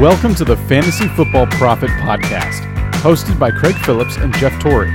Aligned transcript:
Welcome 0.00 0.34
to 0.36 0.46
the 0.46 0.56
Fantasy 0.56 1.08
Football 1.08 1.46
Prophet 1.48 1.90
Podcast, 1.90 2.62
hosted 3.02 3.38
by 3.38 3.50
Craig 3.50 3.74
Phillips 3.84 4.16
and 4.16 4.34
Jeff 4.36 4.58
Torrey. 4.58 4.90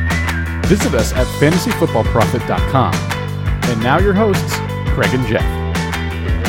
Visit 0.65 0.95
us 0.95 1.13
at 1.13 1.27
fantasyfootballprophet.com. 1.39 2.95
And 3.69 3.83
now 3.83 3.99
your 3.99 4.15
hosts, 4.15 4.55
Craig 4.95 5.13
and 5.13 5.23
Jeff. 5.27 5.43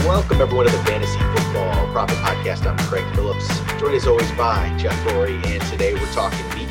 Welcome 0.06 0.40
everyone 0.40 0.64
to 0.64 0.72
the 0.72 0.82
Fantasy 0.84 1.19
Football 1.19 1.92
Prophet 1.92 2.16
Podcast. 2.16 2.64
I'm 2.66 2.79
Craig 2.88 3.05
Phillips, 3.14 3.46
joined 3.79 3.95
as 3.95 4.06
always 4.06 4.32
by 4.32 4.75
Jeff 4.79 4.98
Torrey, 5.07 5.34
and 5.34 5.62
today 5.64 5.93
we're 5.93 6.11
talking 6.14 6.43
Week 6.59 6.70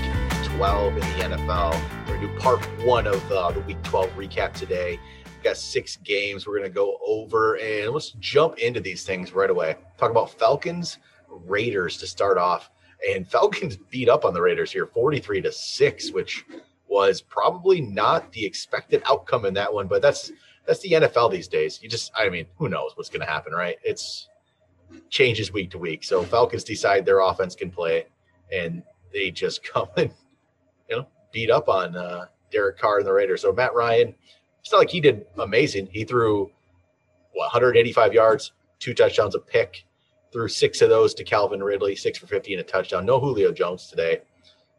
12 0.55 0.93
in 0.93 1.02
the 1.02 1.38
NFL. 1.38 1.79
We're 2.07 2.17
going 2.17 2.21
to 2.21 2.27
do 2.33 2.39
part 2.39 2.65
one 2.83 3.05
of 3.05 3.31
uh, 3.31 3.52
the 3.52 3.59
Week 3.59 3.79
12 3.83 4.09
recap 4.15 4.54
today. 4.54 4.99
We've 5.23 5.43
got 5.43 5.55
six 5.55 5.97
games 5.97 6.47
we're 6.47 6.57
going 6.57 6.67
to 6.67 6.73
go 6.73 6.97
over, 7.05 7.59
and 7.59 7.91
let's 7.91 8.09
jump 8.20 8.57
into 8.57 8.79
these 8.79 9.04
things 9.04 9.33
right 9.33 9.52
away. 9.52 9.75
Talk 9.99 10.09
about 10.09 10.31
Falcons, 10.31 10.97
Raiders 11.45 11.98
to 11.98 12.07
start 12.07 12.38
off, 12.38 12.70
and 13.09 13.27
Falcons 13.27 13.77
beat 13.89 14.09
up 14.09 14.25
on 14.25 14.34
the 14.34 14.41
Raiders 14.41 14.71
here, 14.71 14.88
43 14.88 15.41
to 15.41 15.52
six, 15.52 16.11
which 16.11 16.45
was 16.88 17.21
probably 17.21 17.81
not 17.81 18.31
the 18.31 18.45
expected 18.45 19.02
outcome 19.05 19.45
in 19.45 19.53
that 19.55 19.73
one, 19.73 19.88
but 19.88 20.02
that's 20.02 20.31
that's 20.66 20.80
the 20.80 20.91
NFL 20.91 21.31
these 21.31 21.48
days. 21.48 21.80
You 21.81 21.89
just, 21.89 22.11
I 22.17 22.30
mean, 22.30 22.48
who 22.58 22.70
knows 22.70 22.91
what's 22.95 23.09
going 23.09 23.25
to 23.25 23.31
happen, 23.31 23.53
right? 23.53 23.77
It's 23.84 24.30
changes 25.09 25.52
week 25.52 25.71
to 25.71 25.77
week. 25.77 26.03
So 26.03 26.23
Falcons 26.23 26.63
decide 26.63 27.05
their 27.05 27.20
offense 27.20 27.55
can 27.55 27.72
play, 27.72 28.05
and 28.52 28.83
they 29.13 29.31
just 29.31 29.63
come 29.73 29.88
and 29.97 30.11
you 30.89 30.97
know 30.97 31.08
beat 31.31 31.49
up 31.52 31.70
on 31.70 31.95
uh, 31.95 32.25
Derek 32.52 32.77
Carr 32.77 32.99
and 32.99 33.08
the 33.08 33.13
Raiders. 33.13 33.41
So 33.41 33.52
Matt 33.52 33.73
Ryan, 33.73 34.16
it's 34.61 34.72
not 34.72 34.80
like 34.80 34.89
he 34.89 35.02
did 35.02 35.25
amazing. 35.38 35.89
He 35.91 36.03
threw 36.03 36.52
what 37.33 37.45
185 37.45 38.13
yards, 38.13 38.53
two 38.80 38.94
touchdowns, 38.94 39.36
a 39.36 39.39
pick. 39.39 39.86
Threw 40.35 40.49
six 40.49 40.81
of 40.81 40.89
those 40.89 41.13
to 41.13 41.23
Calvin 41.23 41.63
Ridley, 41.63 41.95
six 41.95 42.20
for 42.20 42.27
50 42.27 42.55
and 42.55 42.59
a 42.59 42.63
touchdown. 42.66 43.05
No 43.05 43.21
Julio 43.21 43.53
Jones 43.53 43.88
today. 43.88 44.19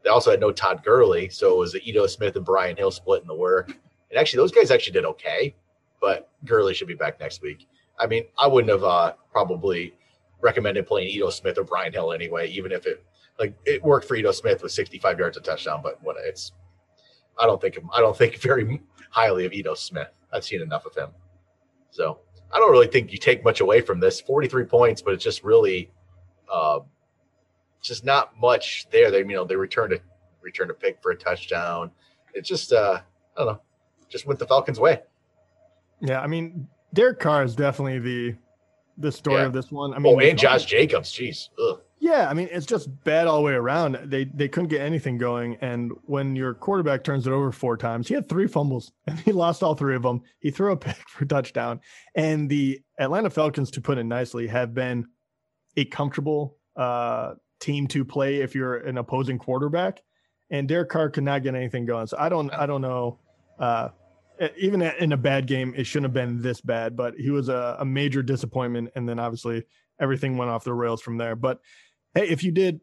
They 0.04 0.10
also 0.10 0.30
had 0.30 0.38
no 0.38 0.52
Todd 0.52 0.84
Gurley, 0.84 1.30
so 1.30 1.50
it 1.50 1.56
was 1.56 1.72
the 1.72 1.80
Ito 1.88 2.08
Smith 2.08 2.36
and 2.36 2.44
Brian 2.44 2.76
Hill 2.76 2.90
split 2.90 3.22
in 3.22 3.26
the 3.26 3.34
work. 3.34 3.68
And 4.10 4.18
actually, 4.18 4.42
those 4.42 4.52
guys 4.52 4.70
actually 4.70 4.92
did 4.92 5.06
okay, 5.06 5.54
but 5.98 6.28
Gurley 6.44 6.74
should 6.74 6.88
be 6.88 6.94
back 6.94 7.18
next 7.20 7.40
week. 7.40 7.66
I 7.98 8.06
mean, 8.06 8.24
I 8.38 8.46
wouldn't 8.46 8.70
have 8.70 8.84
uh, 8.84 9.14
probably 9.32 9.94
recommended 10.42 10.86
playing 10.86 11.08
Ito 11.08 11.30
Smith 11.30 11.56
or 11.56 11.64
Brian 11.64 11.90
Hill 11.90 12.12
anyway, 12.12 12.50
even 12.50 12.70
if 12.70 12.84
it 12.84 13.02
like 13.40 13.54
it 13.64 13.82
worked 13.82 14.06
for 14.06 14.14
Ito 14.14 14.32
Smith 14.32 14.62
with 14.62 14.72
65 14.72 15.18
yards 15.18 15.38
of 15.38 15.42
touchdown. 15.42 15.80
But 15.82 16.02
what 16.02 16.16
it's, 16.18 16.52
I 17.40 17.46
don't 17.46 17.62
think 17.62 17.78
I 17.94 18.00
don't 18.00 18.14
think 18.14 18.36
very 18.42 18.82
highly 19.08 19.46
of 19.46 19.54
Ito 19.54 19.72
Smith. 19.72 20.08
I've 20.34 20.44
seen 20.44 20.60
enough 20.60 20.84
of 20.84 20.94
him, 20.94 21.08
so 21.88 22.18
I 22.52 22.58
don't 22.58 22.70
really 22.70 22.86
think 22.86 23.12
you 23.12 23.18
take 23.18 23.44
much 23.44 23.60
away 23.60 23.80
from 23.80 24.00
this. 24.00 24.20
43 24.20 24.64
points, 24.64 25.02
but 25.02 25.12
it's 25.14 25.24
just 25.24 25.42
really, 25.44 25.90
uh, 26.52 26.80
just 27.82 28.04
not 28.04 28.38
much 28.40 28.86
there. 28.90 29.10
They 29.10 29.18
you 29.18 29.24
know 29.34 29.44
they 29.44 29.56
returned 29.56 29.92
a 29.92 29.98
returned 30.40 30.70
a 30.70 30.74
pick 30.74 31.02
for 31.02 31.10
a 31.10 31.16
touchdown. 31.16 31.90
It's 32.34 32.48
just 32.48 32.72
uh, 32.72 33.00
I 33.36 33.44
don't 33.44 33.54
know, 33.54 33.60
just 34.08 34.26
went 34.26 34.38
the 34.38 34.46
Falcons' 34.46 34.80
way. 34.80 35.02
Yeah, 36.00 36.20
I 36.20 36.26
mean, 36.26 36.68
Derek 36.94 37.20
Carr 37.20 37.42
is 37.42 37.54
definitely 37.56 37.98
the 37.98 38.34
the 38.98 39.12
story 39.12 39.36
Yeah. 39.36 39.46
of 39.46 39.52
this 39.52 39.70
one. 39.70 39.92
I 39.94 39.98
mean, 39.98 40.14
oh, 40.14 40.18
and 40.20 40.38
Josh 40.38 40.64
Jacobs, 40.64 41.12
jeez, 41.12 41.48
Ugh. 41.58 41.80
Yeah, 42.06 42.28
I 42.30 42.34
mean, 42.34 42.48
it's 42.52 42.66
just 42.66 43.02
bad 43.02 43.26
all 43.26 43.38
the 43.38 43.42
way 43.42 43.54
around. 43.54 43.98
They 44.04 44.26
they 44.26 44.46
couldn't 44.46 44.68
get 44.68 44.80
anything 44.80 45.18
going, 45.18 45.56
and 45.60 45.90
when 46.04 46.36
your 46.36 46.54
quarterback 46.54 47.02
turns 47.02 47.26
it 47.26 47.32
over 47.32 47.50
four 47.50 47.76
times, 47.76 48.06
he 48.06 48.14
had 48.14 48.28
three 48.28 48.46
fumbles 48.46 48.92
and 49.08 49.18
he 49.18 49.32
lost 49.32 49.64
all 49.64 49.74
three 49.74 49.96
of 49.96 50.02
them. 50.02 50.22
He 50.38 50.52
threw 50.52 50.70
a 50.70 50.76
pick 50.76 50.96
for 51.08 51.24
a 51.24 51.26
touchdown, 51.26 51.80
and 52.14 52.48
the 52.48 52.78
Atlanta 53.00 53.28
Falcons, 53.28 53.72
to 53.72 53.80
put 53.80 53.98
it 53.98 54.04
nicely, 54.04 54.46
have 54.46 54.72
been 54.72 55.08
a 55.76 55.84
comfortable 55.84 56.58
uh, 56.76 57.34
team 57.58 57.88
to 57.88 58.04
play 58.04 58.36
if 58.36 58.54
you're 58.54 58.76
an 58.76 58.98
opposing 58.98 59.38
quarterback. 59.38 60.00
And 60.48 60.68
Derek 60.68 60.90
Carr 60.90 61.10
could 61.10 61.24
not 61.24 61.42
get 61.42 61.56
anything 61.56 61.86
going. 61.86 62.06
So 62.06 62.18
I 62.20 62.28
don't 62.28 62.50
I 62.50 62.66
don't 62.66 62.82
know. 62.82 63.18
Uh, 63.58 63.88
even 64.56 64.80
in 64.80 65.10
a 65.10 65.16
bad 65.16 65.48
game, 65.48 65.74
it 65.76 65.84
shouldn't 65.84 66.04
have 66.04 66.14
been 66.14 66.40
this 66.40 66.60
bad, 66.60 66.94
but 66.94 67.14
he 67.16 67.30
was 67.30 67.48
a, 67.48 67.78
a 67.80 67.84
major 67.84 68.22
disappointment. 68.22 68.90
And 68.94 69.08
then 69.08 69.18
obviously 69.18 69.64
everything 70.00 70.36
went 70.36 70.50
off 70.50 70.62
the 70.62 70.74
rails 70.74 71.00
from 71.00 71.16
there. 71.16 71.34
But 71.34 71.60
hey, 72.16 72.28
if 72.28 72.42
you 72.42 72.50
did 72.50 72.80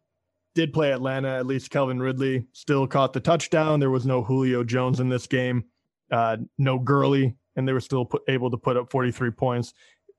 did 0.55 0.71
play 0.71 0.91
Atlanta, 0.93 1.29
at 1.29 1.47
least 1.47 1.71
Calvin 1.71 1.99
Ridley 1.99 2.45
still 2.53 2.85
caught 2.87 3.11
the 3.13 3.19
touchdown. 3.19 3.79
There 3.79 3.89
was 3.89 4.05
no 4.05 4.23
Julio 4.23 4.63
Jones 4.63 4.99
in 4.99 5.09
this 5.09 5.25
game, 5.27 5.65
uh, 6.11 6.37
no 6.59 6.77
Gurley, 6.77 7.35
and 7.55 7.67
they 7.67 7.73
were 7.73 7.79
still 7.81 8.05
put, 8.05 8.21
able 8.27 8.51
to 8.51 8.57
put 8.57 8.77
up 8.77 8.91
43 8.91 9.31
points, 9.31 9.73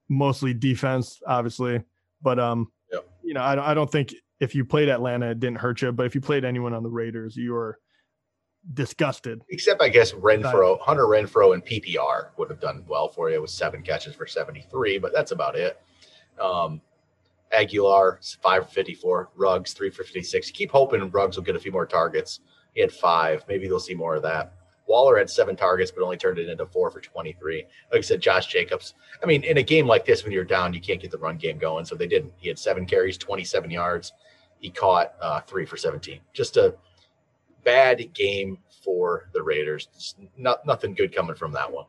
mostly 0.08 0.53
defense, 0.53 1.22
obviously. 1.26 1.80
But 2.20 2.38
um, 2.41 2.70
Yep. 2.92 3.08
you 3.22 3.34
know, 3.34 3.42
I 3.42 3.54
don't 3.54 3.64
I 3.64 3.74
don't 3.74 3.91
think 3.91 4.12
if 4.41 4.54
you 4.54 4.64
played 4.64 4.88
Atlanta, 4.88 5.30
it 5.30 5.41
didn't 5.41 5.58
hurt 5.58 5.80
you. 5.82 5.92
But 5.92 6.06
if 6.06 6.14
you 6.14 6.20
played 6.20 6.44
anyone 6.44 6.74
on 6.74 6.82
the 6.82 6.91
Raiders, 6.91 7.36
you 7.36 7.53
were 7.53 7.78
disgusted. 8.72 9.42
except 9.50 9.82
I 9.82 9.88
guess 9.91 10.12
Renfrow, 10.12 10.80
Hunter 10.80 11.04
Renfrow, 11.04 11.53
and 11.54 11.64
PPR 11.64 12.28
would 12.38 12.48
have 12.50 12.60
done 12.60 12.82
well 12.88 13.08
for 13.08 13.30
you 13.30 13.41
with 13.42 13.50
seven 13.50 13.82
catches 13.82 14.14
for 14.14 14.26
73, 14.26 14.98
but 14.98 15.12
that's 15.12 15.32
about 15.32 15.54
it. 15.54 15.80
Um, 16.41 16.80
Agholor, 17.54 18.37
five 18.42 18.69
54, 18.70 19.31
Ruggs, 19.37 19.72
three 19.72 19.91
for 19.91 20.04
56. 20.04 20.50
Keep 20.50 20.70
hoping 20.70 21.10
Ruggs 21.10 21.37
will 21.37 21.44
get 21.44 21.56
a 21.56 21.60
few 21.60 21.72
more 21.72 21.87
targets. 21.87 22.41
He 22.75 22.81
had 22.81 22.92
five. 22.92 23.44
Maybe 23.48 23.69
they'll 23.69 23.81
see 23.81 23.94
more 23.94 24.16
of 24.16 24.22
that. 24.22 24.54
Waller 24.87 25.16
had 25.16 25.31
seven 25.31 25.56
targets, 25.56 25.91
but 25.91 26.03
only 26.03 26.16
turned 26.16 26.38
it 26.38 26.48
into 26.48 26.66
four 26.66 26.91
for 26.91 27.00
23. 27.00 27.65
Like 27.91 27.98
I 27.98 28.00
said, 28.03 28.20
Josh 28.20 28.47
Jacobs. 28.47 28.94
I 29.22 29.26
mean, 29.26 29.42
in 29.44 29.56
a 29.56 29.62
game 29.62 29.87
like 29.87 30.04
this, 30.04 30.25
when 30.25 30.32
you're 30.32 30.44
down, 30.44 30.75
you 30.75 30.81
can't 30.81 31.00
get 31.00 31.10
the 31.10 31.19
run 31.19 31.37
game 31.38 31.59
going. 31.59 31.84
So 31.84 31.94
they 31.94 32.06
didn't. 32.06 32.32
He 32.37 32.48
had 32.48 32.59
seven 32.59 32.84
carries, 32.84 33.16
27 33.16 33.71
yards. 33.71 34.12
He 34.60 34.71
caught 34.71 35.15
uh, 35.21 35.41
three 35.41 35.65
for 35.65 35.76
17. 35.76 36.21
Just 36.32 36.56
a 36.56 36.75
bad 37.65 38.12
game 38.12 38.59
for 38.84 39.31
the 39.32 39.42
Raiders. 39.42 40.15
Not, 40.36 40.66
nothing 40.66 40.94
good 40.94 41.15
coming 41.15 41.36
from 41.36 41.53
that 41.53 41.72
one. 41.72 41.86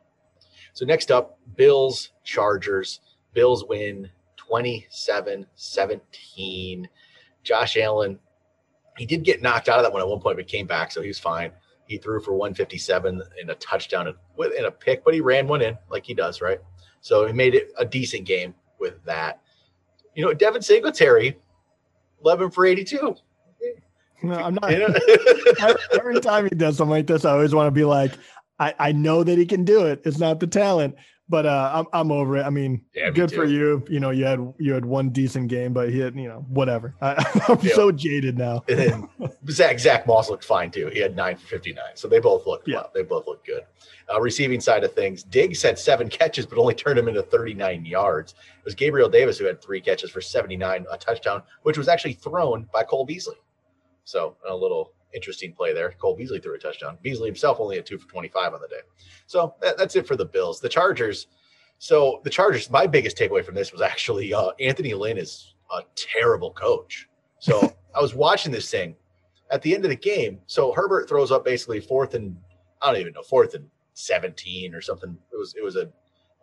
So 0.73 0.85
next 0.85 1.11
up, 1.11 1.37
Bills, 1.55 2.11
Chargers. 2.23 3.01
Bills 3.33 3.65
win 3.67 4.09
27 4.47 5.45
17. 5.55 6.89
Josh 7.43 7.77
Allen, 7.77 8.19
he 8.97 9.05
did 9.05 9.23
get 9.23 9.41
knocked 9.41 9.69
out 9.69 9.77
of 9.77 9.83
that 9.83 9.93
one 9.93 10.01
at 10.01 10.07
one 10.07 10.19
point, 10.19 10.37
but 10.37 10.47
came 10.47 10.67
back, 10.67 10.91
so 10.91 11.01
he 11.01 11.07
was 11.07 11.19
fine. 11.19 11.51
He 11.87 11.97
threw 11.97 12.19
for 12.19 12.33
157 12.33 13.21
in 13.41 13.49
a 13.49 13.55
touchdown 13.55 14.07
and 14.07 14.15
with 14.35 14.53
in 14.53 14.65
a 14.65 14.71
pick, 14.71 15.03
but 15.03 15.13
he 15.13 15.21
ran 15.21 15.47
one 15.47 15.61
in 15.61 15.77
like 15.89 16.05
he 16.05 16.13
does, 16.13 16.41
right? 16.41 16.59
So 17.01 17.27
he 17.27 17.33
made 17.33 17.53
it 17.53 17.71
a 17.77 17.85
decent 17.85 18.25
game 18.25 18.55
with 18.79 19.03
that. 19.05 19.41
You 20.15 20.25
know, 20.25 20.33
Devin 20.33 20.61
Singletary, 20.61 21.37
11 22.23 22.51
for 22.51 22.65
82. 22.65 23.15
No, 24.23 24.33
I'm 24.33 24.55
not. 24.55 24.71
Every, 25.59 25.81
every 25.93 26.19
time 26.19 26.45
he 26.45 26.55
does 26.55 26.77
something 26.77 26.89
like 26.89 27.05
this, 27.05 27.25
I 27.25 27.31
always 27.31 27.53
want 27.53 27.67
to 27.67 27.71
be 27.71 27.83
like, 27.83 28.13
I, 28.59 28.73
I 28.79 28.91
know 28.91 29.23
that 29.23 29.37
he 29.37 29.45
can 29.45 29.65
do 29.65 29.85
it. 29.85 30.01
It's 30.05 30.17
not 30.17 30.39
the 30.39 30.47
talent, 30.47 30.95
but 31.27 31.45
uh, 31.45 31.71
I'm 31.73 31.85
I'm 31.93 32.11
over 32.11 32.37
it. 32.37 32.43
I 32.43 32.49
mean, 32.49 32.83
Yeah, 32.93 33.07
me 33.09 33.11
good 33.15 33.31
for 33.31 33.45
you. 33.45 33.83
You 33.89 33.99
know, 33.99 34.11
you 34.11 34.25
had 34.25 34.53
you 34.59 34.73
had 34.73 34.85
one 34.85 35.09
decent 35.09 35.47
game, 35.47 35.73
but 35.73 35.89
he 35.89 35.99
had 35.99 36.15
you 36.15 36.27
know 36.27 36.45
whatever. 36.49 36.93
I, 37.01 37.13
I'm 37.49 37.59
Yeah. 37.61 37.73
so 37.75 37.91
jaded 37.91 38.37
now. 38.37 38.63
And 38.69 38.77
then 38.79 39.09
Zach 39.49 39.79
Zach 39.79 40.05
Moss 40.07 40.29
looked 40.29 40.43
fine 40.45 40.69
too. 40.71 40.87
He 40.93 40.99
had 40.99 41.15
nine 41.15 41.35
for 41.37 41.47
fifty 41.47 41.73
nine, 41.73 41.95
so 41.95 42.07
they 42.07 42.19
both 42.19 42.45
looked 42.45 42.67
Yeah. 42.67 42.75
well. 42.77 42.91
They 42.93 43.03
both 43.03 43.25
looked 43.27 43.45
good. 43.47 43.63
Uh, 44.13 44.21
receiving 44.21 44.61
side 44.61 44.83
of 44.83 44.93
things, 44.93 45.23
Diggs 45.23 45.63
had 45.63 45.79
seven 45.79 46.09
catches, 46.09 46.45
but 46.45 46.59
only 46.59 46.75
turned 46.75 46.99
him 46.99 47.07
into 47.07 47.23
thirty 47.23 47.53
nine 47.55 47.85
yards. 47.85 48.33
It 48.59 48.65
was 48.65 48.75
Gabriel 48.75 49.09
Davis 49.09 49.37
who 49.39 49.45
had 49.45 49.61
three 49.61 49.81
catches 49.81 50.11
for 50.11 50.21
seventy 50.21 50.57
nine, 50.57 50.85
a 50.91 50.97
touchdown, 50.97 51.41
which 51.63 51.77
was 51.77 51.87
actually 51.87 52.13
thrown 52.13 52.69
by 52.71 52.83
Cole 52.83 53.05
Beasley. 53.05 53.37
So 54.03 54.35
a 54.47 54.55
little 54.55 54.93
interesting 55.15 55.53
play 55.53 55.73
there. 55.73 55.91
Cole 55.99 56.15
Beasley 56.15 56.39
threw 56.39 56.55
a 56.55 56.59
touchdown. 56.59 56.97
Beasley 57.01 57.27
himself 57.27 57.59
only 57.59 57.77
had 57.77 57.85
two 57.85 57.97
for 57.97 58.07
twenty 58.07 58.27
five 58.27 58.53
on 58.53 58.61
the 58.61 58.67
day. 58.67 58.81
So 59.25 59.55
that, 59.61 59.77
that's 59.77 59.95
it 59.95 60.05
for 60.05 60.15
the 60.15 60.25
Bills. 60.25 60.59
The 60.59 60.69
Chargers. 60.69 61.27
So 61.77 62.21
the 62.23 62.29
Chargers. 62.29 62.69
My 62.69 62.85
biggest 62.85 63.17
takeaway 63.17 63.43
from 63.43 63.55
this 63.55 63.71
was 63.71 63.81
actually 63.81 64.33
uh, 64.33 64.51
Anthony 64.59 64.93
Lynn 64.93 65.17
is 65.17 65.55
a 65.71 65.81
terrible 65.95 66.51
coach. 66.51 67.07
So 67.39 67.73
I 67.95 68.01
was 68.01 68.13
watching 68.13 68.51
this 68.51 68.69
thing 68.69 68.95
at 69.51 69.61
the 69.61 69.73
end 69.73 69.85
of 69.85 69.89
the 69.89 69.95
game. 69.95 70.39
So 70.47 70.73
Herbert 70.73 71.07
throws 71.07 71.31
up 71.31 71.45
basically 71.45 71.79
fourth 71.79 72.13
and 72.13 72.35
I 72.81 72.91
don't 72.91 73.01
even 73.01 73.13
know 73.13 73.23
fourth 73.23 73.53
and 73.55 73.67
seventeen 73.93 74.75
or 74.75 74.81
something. 74.81 75.17
It 75.31 75.37
was 75.37 75.55
it 75.55 75.63
was 75.63 75.75
a 75.75 75.89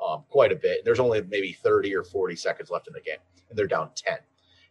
um, 0.04 0.24
quite 0.28 0.50
a 0.50 0.56
bit. 0.56 0.84
There's 0.84 1.00
only 1.00 1.22
maybe 1.22 1.52
thirty 1.52 1.94
or 1.94 2.02
forty 2.02 2.36
seconds 2.36 2.70
left 2.70 2.88
in 2.88 2.94
the 2.94 3.00
game, 3.00 3.18
and 3.48 3.58
they're 3.58 3.66
down 3.66 3.90
ten. 3.94 4.18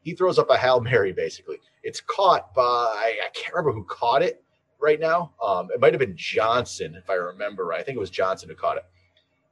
He 0.02 0.14
throws 0.14 0.40
up 0.40 0.50
a 0.50 0.58
hail 0.58 0.82
mary. 0.82 1.12
Basically, 1.12 1.58
it's 1.84 2.02
caught 2.02 2.54
by 2.54 2.64
I 2.64 3.30
can't 3.34 3.54
remember 3.54 3.74
who 3.74 3.84
caught 3.86 4.24
it 4.24 4.44
right 4.80 5.00
now. 5.00 5.34
Um, 5.44 5.70
it 5.72 5.80
might 5.80 5.94
have 5.94 6.00
been 6.00 6.18
Johnson 6.18 6.96
if 6.96 7.10
I 7.10 7.14
remember 7.14 7.66
right. 7.66 7.80
I 7.80 7.84
think 7.84 7.96
it 7.96 8.00
was 8.00 8.10
Johnson 8.10 8.50
who 8.50 8.56
caught 8.56 8.78
it. 8.78 8.86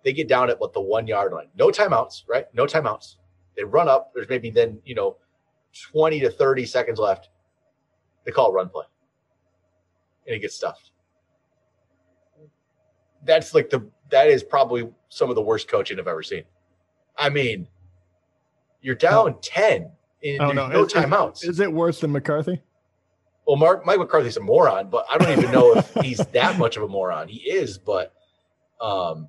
They 0.04 0.14
get 0.14 0.28
down 0.28 0.50
at 0.50 0.60
what 0.60 0.74
the 0.74 0.82
one 0.82 1.08
yard 1.08 1.34
line. 1.34 1.48
No 1.56 1.68
timeouts, 1.68 2.24
right? 2.28 2.46
No 2.54 2.66
timeouts. 2.66 3.16
They 3.56 3.64
run 3.64 3.88
up. 3.88 4.12
There's 4.14 4.30
maybe 4.30 4.50
then 4.50 4.80
you 4.86 4.96
know 4.96 5.18
20 5.92 6.20
to 6.22 6.30
30 6.30 6.66
seconds 6.66 7.00
left. 7.00 7.30
They 8.26 8.32
call 8.32 8.52
it 8.52 8.54
run 8.54 8.70
play. 8.70 8.86
And 10.26 10.34
he 10.34 10.40
gets 10.40 10.56
stuffed. 10.56 10.92
That's 13.24 13.54
like 13.54 13.70
the 13.70 13.90
that 14.10 14.28
is 14.28 14.44
probably 14.44 14.90
some 15.10 15.30
of 15.30 15.36
the 15.36 15.42
worst 15.42 15.68
coaching 15.68 16.00
I've 16.00 16.08
ever 16.08 16.24
seen. 16.24 16.44
I 17.18 17.30
mean, 17.30 17.68
you're 18.82 18.96
down 18.96 19.40
10 19.42 19.92
And 20.24 20.42
Oh, 20.42 20.52
no. 20.52 20.68
no 20.68 20.84
Is- 20.84 20.88
is- 20.88 20.94
timeouts. 20.94 21.44
Is 21.48 21.60
it 21.60 21.72
worse 21.72 22.02
than 22.02 22.12
McCarthy? 22.12 22.62
well, 23.48 23.56
Mark, 23.58 23.84
Mike 23.86 23.98
McCarthy's 23.98 24.38
a 24.38 24.42
moron, 24.42 24.90
but 24.90 25.06
I 25.10 25.18
don't 25.18 25.38
even 25.38 25.52
know 25.52 25.76
if 25.76 25.92
he's 26.04 26.20
that 26.20 26.58
much 26.60 26.78
of 26.78 26.84
a 26.84 26.88
moron. 26.88 27.28
He 27.28 27.40
is, 27.50 27.78
but 27.80 28.14
um, 28.80 29.28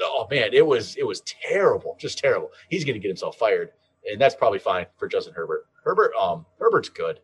oh 0.00 0.26
man, 0.30 0.50
it 0.52 0.66
was 0.66 0.96
it 0.96 1.06
was 1.06 1.20
terrible, 1.22 1.96
just 1.98 2.18
terrible. 2.18 2.50
He's 2.68 2.84
going 2.84 2.94
to 2.94 3.00
get 3.00 3.08
himself 3.08 3.36
fired, 3.36 3.70
and 4.10 4.20
that's 4.20 4.34
probably 4.34 4.58
fine 4.58 4.86
for 4.96 5.08
Justin 5.08 5.34
Herbert. 5.34 5.66
Herbert, 5.84 6.12
um, 6.20 6.46
Herbert's 6.58 6.88
good. 6.88 7.20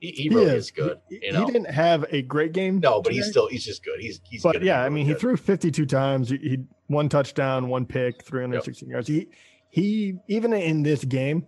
He, 0.00 0.10
he 0.12 0.28
really 0.30 0.46
is, 0.56 0.70
good. 0.72 0.98
He, 1.08 1.20
you 1.22 1.32
know, 1.32 1.44
he 1.44 1.52
didn't 1.52 1.70
have 1.70 2.04
a 2.10 2.22
great 2.22 2.52
game. 2.52 2.80
no, 2.80 3.00
but 3.00 3.12
he's 3.12 3.28
still 3.28 3.48
he's 3.48 3.64
just 3.64 3.84
good. 3.84 4.00
He's 4.00 4.20
he's. 4.24 4.42
But 4.42 4.62
yeah, 4.62 4.82
I 4.82 4.88
mean, 4.88 5.06
he 5.06 5.14
threw 5.14 5.36
52 5.36 5.86
times. 5.86 6.30
He, 6.30 6.38
he 6.38 6.58
one 6.88 7.08
touchdown, 7.08 7.68
one 7.68 7.86
pick, 7.86 8.22
316 8.24 8.88
yards. 8.88 9.06
He 9.08 9.28
he 9.70 10.14
even 10.26 10.52
in 10.54 10.82
this 10.82 11.04
game, 11.04 11.46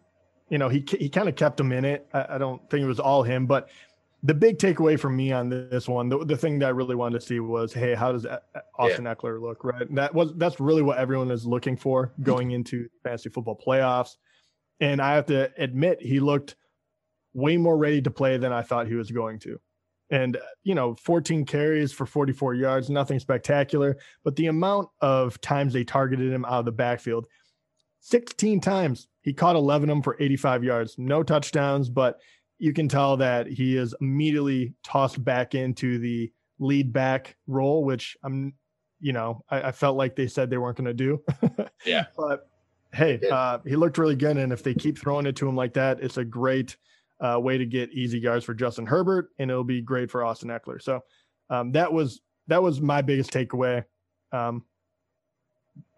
you 0.54 0.58
know, 0.58 0.68
he 0.68 0.84
he 1.00 1.08
kind 1.08 1.28
of 1.28 1.34
kept 1.34 1.58
him 1.58 1.72
in 1.72 1.84
it. 1.84 2.06
I, 2.14 2.36
I 2.36 2.38
don't 2.38 2.60
think 2.70 2.84
it 2.84 2.86
was 2.86 3.00
all 3.00 3.24
him, 3.24 3.44
but 3.44 3.70
the 4.22 4.34
big 4.34 4.56
takeaway 4.56 4.96
for 4.96 5.10
me 5.10 5.32
on 5.32 5.48
this 5.48 5.88
one, 5.88 6.08
the, 6.08 6.24
the 6.24 6.36
thing 6.36 6.60
that 6.60 6.66
I 6.66 6.68
really 6.68 6.94
wanted 6.94 7.20
to 7.20 7.26
see 7.26 7.40
was, 7.40 7.72
hey, 7.72 7.92
how 7.92 8.12
does 8.12 8.24
uh, 8.24 8.38
uh, 8.54 8.60
Austin 8.78 9.04
Ekeler 9.04 9.40
look? 9.40 9.64
Right, 9.64 9.88
and 9.88 9.98
that 9.98 10.14
was 10.14 10.32
that's 10.36 10.60
really 10.60 10.82
what 10.82 10.98
everyone 10.98 11.32
is 11.32 11.44
looking 11.44 11.76
for 11.76 12.12
going 12.22 12.52
into 12.52 12.88
fantasy 13.02 13.30
football 13.30 13.60
playoffs. 13.66 14.10
And 14.78 15.02
I 15.02 15.16
have 15.16 15.26
to 15.26 15.50
admit, 15.58 16.00
he 16.00 16.20
looked 16.20 16.54
way 17.32 17.56
more 17.56 17.76
ready 17.76 18.00
to 18.02 18.10
play 18.12 18.36
than 18.36 18.52
I 18.52 18.62
thought 18.62 18.86
he 18.86 18.94
was 18.94 19.10
going 19.10 19.40
to. 19.40 19.58
And, 20.10 20.36
uh, 20.36 20.40
you 20.62 20.76
know, 20.76 20.94
14 20.94 21.46
carries 21.46 21.92
for 21.92 22.06
44 22.06 22.54
yards, 22.54 22.90
nothing 22.90 23.18
spectacular, 23.18 23.96
but 24.22 24.36
the 24.36 24.46
amount 24.46 24.90
of 25.00 25.40
times 25.40 25.72
they 25.72 25.82
targeted 25.82 26.32
him 26.32 26.44
out 26.44 26.60
of 26.60 26.64
the 26.64 26.70
backfield 26.70 27.26
16 28.04 28.60
times. 28.60 29.08
He 29.22 29.32
caught 29.32 29.56
11 29.56 29.88
of 29.88 29.96
them 29.96 30.02
for 30.02 30.16
85 30.20 30.62
yards, 30.62 30.96
no 30.98 31.22
touchdowns, 31.22 31.88
but 31.88 32.20
you 32.58 32.74
can 32.74 32.86
tell 32.86 33.16
that 33.16 33.46
he 33.46 33.78
is 33.78 33.94
immediately 34.00 34.74
tossed 34.84 35.24
back 35.24 35.54
into 35.54 35.98
the 35.98 36.30
lead 36.58 36.92
back 36.92 37.36
role, 37.46 37.82
which 37.82 38.16
I'm, 38.22 38.52
you 39.00 39.14
know, 39.14 39.42
I, 39.48 39.62
I 39.62 39.72
felt 39.72 39.96
like 39.96 40.16
they 40.16 40.26
said 40.26 40.50
they 40.50 40.58
weren't 40.58 40.76
going 40.76 40.86
to 40.86 40.94
do. 40.94 41.22
Yeah. 41.86 42.06
But 42.16 42.48
hey, 42.94 43.20
uh, 43.30 43.58
he 43.66 43.76
looked 43.76 43.98
really 43.98 44.16
good. 44.16 44.38
And 44.38 44.54
if 44.54 44.62
they 44.62 44.72
keep 44.72 44.98
throwing 44.98 45.26
it 45.26 45.36
to 45.36 45.46
him 45.46 45.54
like 45.54 45.74
that, 45.74 46.00
it's 46.00 46.16
a 46.16 46.24
great 46.24 46.78
uh, 47.20 47.38
way 47.38 47.58
to 47.58 47.66
get 47.66 47.92
easy 47.92 48.18
yards 48.18 48.42
for 48.42 48.54
Justin 48.54 48.86
Herbert, 48.86 49.28
and 49.38 49.50
it'll 49.50 49.64
be 49.64 49.82
great 49.82 50.10
for 50.10 50.24
Austin 50.24 50.48
Ekeler. 50.48 50.80
So 50.80 51.02
um, 51.50 51.72
that 51.72 51.92
was 51.92 52.22
that 52.46 52.62
was 52.62 52.80
my 52.80 53.02
biggest 53.02 53.32
takeaway. 53.32 53.84
Um, 54.32 54.64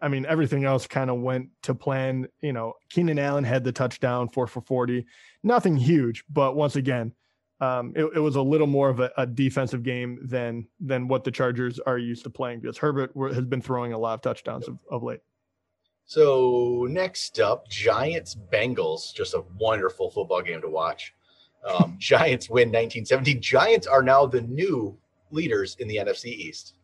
I 0.00 0.08
mean, 0.08 0.26
everything 0.26 0.64
else 0.64 0.87
kind 0.87 1.11
of 1.11 1.20
went 1.20 1.49
to 1.62 1.75
plan. 1.75 2.28
You 2.40 2.52
know, 2.52 2.75
Keenan 2.90 3.19
Allen 3.19 3.44
had 3.44 3.64
the 3.64 3.73
touchdown, 3.73 4.28
four 4.28 4.46
for 4.46 4.61
40. 4.61 5.06
Nothing 5.43 5.76
huge, 5.76 6.25
but 6.28 6.56
once 6.56 6.76
again, 6.76 7.12
um, 7.61 7.93
it, 7.96 8.05
it 8.14 8.20
was 8.20 8.37
a 8.37 8.43
little 8.43 8.67
more 8.67 8.90
of 8.90 9.00
a, 9.00 9.11
a 9.17 9.26
defensive 9.26 9.82
game 9.82 10.19
than 10.23 10.67
than 10.81 11.08
what 11.08 11.25
the 11.25 11.31
Chargers 11.31 11.81
are 11.81 11.96
used 11.96 12.25
to 12.25 12.31
playing 12.31 12.61
because 12.61 12.76
Herbert 12.76 13.12
has 13.34 13.46
been 13.46 13.62
throwing 13.62 13.94
a 13.94 13.99
lot 13.99 14.14
of 14.14 14.20
touchdowns 14.20 14.69
of, 14.69 14.78
of 14.90 15.02
late. 15.02 15.20
So 16.05 16.87
next 16.88 17.40
up, 17.40 17.69
Giants 17.69 18.37
Bengals. 18.52 19.12
Just 19.14 19.34
a 19.34 19.43
wonderful 19.58 20.11
football 20.11 20.43
game 20.43 20.61
to 20.61 20.69
watch. 20.69 21.14
Um, 21.64 21.96
Giants 21.99 22.50
win 22.50 22.69
1917. 22.69 23.40
Giants 23.40 23.87
are 23.87 24.02
now 24.02 24.26
the 24.26 24.43
new 24.43 24.96
leaders 25.31 25.76
in 25.81 25.88
the 25.88 25.96
NFC 25.96 26.26
East. 26.26 26.75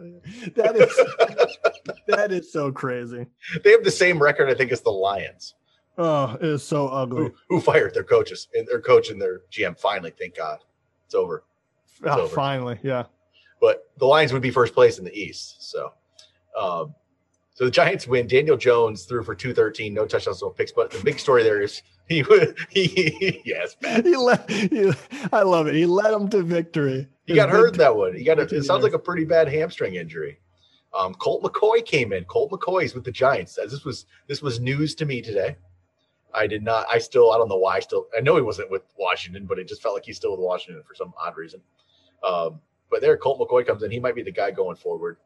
that 0.56 0.76
is 0.76 1.96
that 2.08 2.32
is 2.32 2.52
so 2.52 2.72
crazy. 2.72 3.26
They 3.62 3.70
have 3.70 3.84
the 3.84 3.90
same 3.90 4.22
record, 4.22 4.48
I 4.48 4.54
think, 4.54 4.72
as 4.72 4.80
the 4.80 4.90
Lions, 4.90 5.54
Oh, 5.98 6.36
it 6.40 6.46
is 6.46 6.62
so 6.62 6.88
ugly. 6.88 7.24
who, 7.24 7.34
who 7.48 7.60
fired 7.60 7.94
their 7.94 8.04
coaches 8.04 8.48
and 8.54 8.66
their 8.66 8.80
coach 8.80 9.10
and 9.10 9.20
their 9.20 9.42
GM. 9.50 9.78
Finally, 9.78 10.12
thank 10.18 10.36
God, 10.36 10.58
it's 11.04 11.14
over. 11.14 11.44
Ah, 12.06 12.18
over. 12.18 12.34
finally, 12.34 12.78
yeah. 12.82 13.04
But 13.60 13.88
the 13.98 14.06
Lions 14.06 14.32
would 14.32 14.42
be 14.42 14.50
first 14.50 14.74
place 14.74 14.98
in 14.98 15.04
the 15.04 15.14
East. 15.14 15.70
So, 15.70 15.92
um, 16.58 16.94
so 17.54 17.64
the 17.66 17.70
Giants 17.70 18.08
win. 18.08 18.26
Daniel 18.26 18.56
Jones 18.56 19.04
threw 19.04 19.22
for 19.22 19.34
213, 19.34 19.92
no 19.92 20.06
touchdowns, 20.06 20.42
no 20.42 20.50
picks. 20.50 20.72
But 20.72 20.90
the 20.90 21.02
big 21.02 21.18
story 21.18 21.42
there 21.42 21.60
is 21.60 21.82
he 22.08 22.22
would 22.22 22.56
he 22.70 23.42
yes, 23.44 23.76
bad. 23.80 24.04
He 24.06 24.16
led. 24.16 24.50
He, 24.50 24.92
I 25.32 25.42
love 25.42 25.66
it. 25.66 25.74
He 25.74 25.86
led 25.86 26.12
them 26.12 26.28
to 26.30 26.42
victory. 26.42 27.06
He 27.26 27.34
got 27.34 27.50
hurt 27.50 27.74
in 27.74 27.78
that 27.78 27.94
one. 27.94 28.14
He 28.16 28.24
got 28.24 28.38
a, 28.38 28.42
it 28.42 28.64
sounds 28.64 28.82
like 28.82 28.94
a 28.94 28.98
pretty 28.98 29.24
bad 29.24 29.48
hamstring 29.48 29.94
injury. 29.94 30.40
Um, 30.94 31.14
Colt 31.14 31.42
McCoy 31.42 31.84
came 31.84 32.12
in. 32.12 32.24
Colt 32.24 32.50
McCoy's 32.50 32.94
with 32.94 33.04
the 33.04 33.12
Giants. 33.12 33.54
This 33.54 33.84
was 33.84 34.06
this 34.26 34.42
was 34.42 34.60
news 34.60 34.94
to 34.96 35.06
me 35.06 35.22
today. 35.22 35.56
I 36.34 36.46
did 36.46 36.62
not. 36.62 36.86
I 36.90 36.98
still. 36.98 37.30
I 37.32 37.38
don't 37.38 37.48
know 37.48 37.56
why. 37.56 37.76
I 37.76 37.80
still. 37.80 38.06
I 38.16 38.20
know 38.20 38.36
he 38.36 38.42
wasn't 38.42 38.70
with 38.70 38.82
Washington, 38.98 39.46
but 39.46 39.58
it 39.58 39.68
just 39.68 39.82
felt 39.82 39.94
like 39.94 40.04
he's 40.04 40.16
still 40.16 40.32
with 40.32 40.40
Washington 40.40 40.82
for 40.86 40.94
some 40.94 41.12
odd 41.22 41.36
reason. 41.36 41.60
Um, 42.24 42.60
but 42.90 43.00
there, 43.00 43.16
Colt 43.16 43.40
McCoy 43.40 43.66
comes 43.66 43.82
in. 43.82 43.90
He 43.90 44.00
might 44.00 44.14
be 44.14 44.22
the 44.22 44.32
guy 44.32 44.50
going 44.50 44.76
forward. 44.76 45.16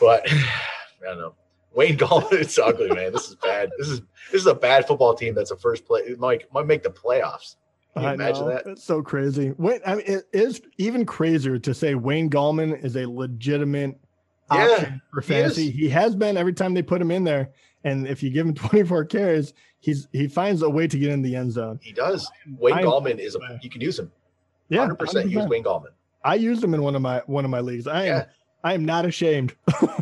But 0.00 0.26
I 0.32 1.04
don't 1.04 1.18
know. 1.18 1.34
Wayne 1.74 1.96
Gallman, 1.98 2.32
it's 2.32 2.58
ugly, 2.58 2.88
man. 2.88 3.12
This 3.12 3.28
is 3.28 3.36
bad. 3.36 3.70
This 3.78 3.88
is 3.88 4.00
this 4.30 4.42
is 4.42 4.46
a 4.46 4.54
bad 4.54 4.86
football 4.86 5.14
team. 5.14 5.34
That's 5.34 5.50
a 5.50 5.56
first 5.56 5.84
play. 5.84 6.00
It 6.00 6.18
might 6.18 6.52
might 6.52 6.66
make 6.66 6.82
the 6.82 6.90
playoffs. 6.90 7.56
Can 7.94 8.02
you 8.02 8.08
I 8.08 8.14
imagine 8.14 8.42
know. 8.46 8.48
that? 8.54 8.66
It's 8.66 8.84
so 8.84 9.02
crazy. 9.02 9.52
Wait, 9.56 9.80
I 9.86 9.94
mean, 9.96 10.04
it 10.06 10.24
is 10.32 10.60
even 10.78 11.06
crazier 11.06 11.58
to 11.60 11.72
say 11.74 11.94
Wayne 11.94 12.28
Gallman 12.28 12.84
is 12.84 12.96
a 12.96 13.06
legitimate 13.08 13.98
Yeah, 14.52 14.66
option 14.68 15.02
for 15.12 15.22
fantasy. 15.22 15.68
is. 15.68 15.74
He, 15.74 15.88
has 15.90 16.16
been 16.16 16.36
every 16.36 16.52
time 16.52 16.74
they 16.74 16.82
put 16.82 17.00
him 17.00 17.10
in 17.10 17.24
there, 17.24 17.50
and 17.84 18.06
if 18.08 18.22
you 18.22 18.30
give 18.30 18.46
him 18.46 18.54
24 18.54 19.04
carries, 19.06 19.52
he's 19.80 20.08
he 20.12 20.26
finds 20.28 20.62
a 20.62 20.68
way 20.70 20.86
to 20.88 20.98
get 20.98 21.10
in 21.10 21.22
the 21.22 21.36
end 21.36 21.52
zone. 21.52 21.78
He 21.82 21.92
does. 21.92 22.30
Wayne 22.58 22.74
I'm- 22.74 22.84
Gallman 22.84 23.18
is 23.18 23.36
a. 23.36 23.58
You 23.62 23.70
can 23.70 23.80
use 23.80 23.98
him. 23.98 24.10
Yeah, 24.68 24.80
Hundred 24.80 24.96
percent. 24.98 25.30
Use 25.30 25.44
100%. 25.44 25.48
Wayne 25.48 25.62
Gallman. 25.64 25.90
I 26.24 26.34
used 26.36 26.64
him 26.64 26.72
in 26.74 26.82
one 26.82 26.96
of 26.96 27.02
my 27.02 27.22
one 27.26 27.44
of 27.44 27.50
my 27.50 27.60
leagues. 27.60 27.86
I 27.86 28.02
am 28.02 28.06
Yeah. 28.06 28.24
I 28.64 28.74
am 28.74 28.84
not 28.84 29.04
ashamed. 29.04 29.54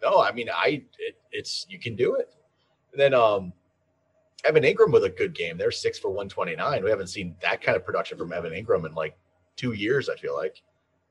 No, 0.00 0.20
I 0.22 0.30
mean, 0.32 0.48
I 0.48 0.84
it, 0.98 1.16
it's 1.32 1.66
you 1.68 1.78
can 1.80 1.96
do 1.96 2.14
it. 2.14 2.32
And 2.92 3.00
then 3.00 3.14
um, 3.14 3.52
Evan 4.44 4.62
Engram 4.62 4.92
with 4.92 5.04
a 5.04 5.10
good 5.10 5.34
game. 5.34 5.58
They're 5.58 5.70
six 5.70 5.98
for 5.98 6.10
one 6.10 6.28
twenty 6.28 6.54
nine. 6.56 6.82
We 6.84 6.90
haven't 6.90 7.08
seen 7.08 7.34
that 7.42 7.60
kind 7.60 7.76
of 7.76 7.84
production 7.84 8.18
from 8.18 8.32
Evan 8.32 8.52
Engram 8.52 8.86
in 8.86 8.94
like 8.94 9.16
two 9.56 9.72
years. 9.72 10.08
I 10.08 10.16
feel 10.16 10.36
like 10.36 10.62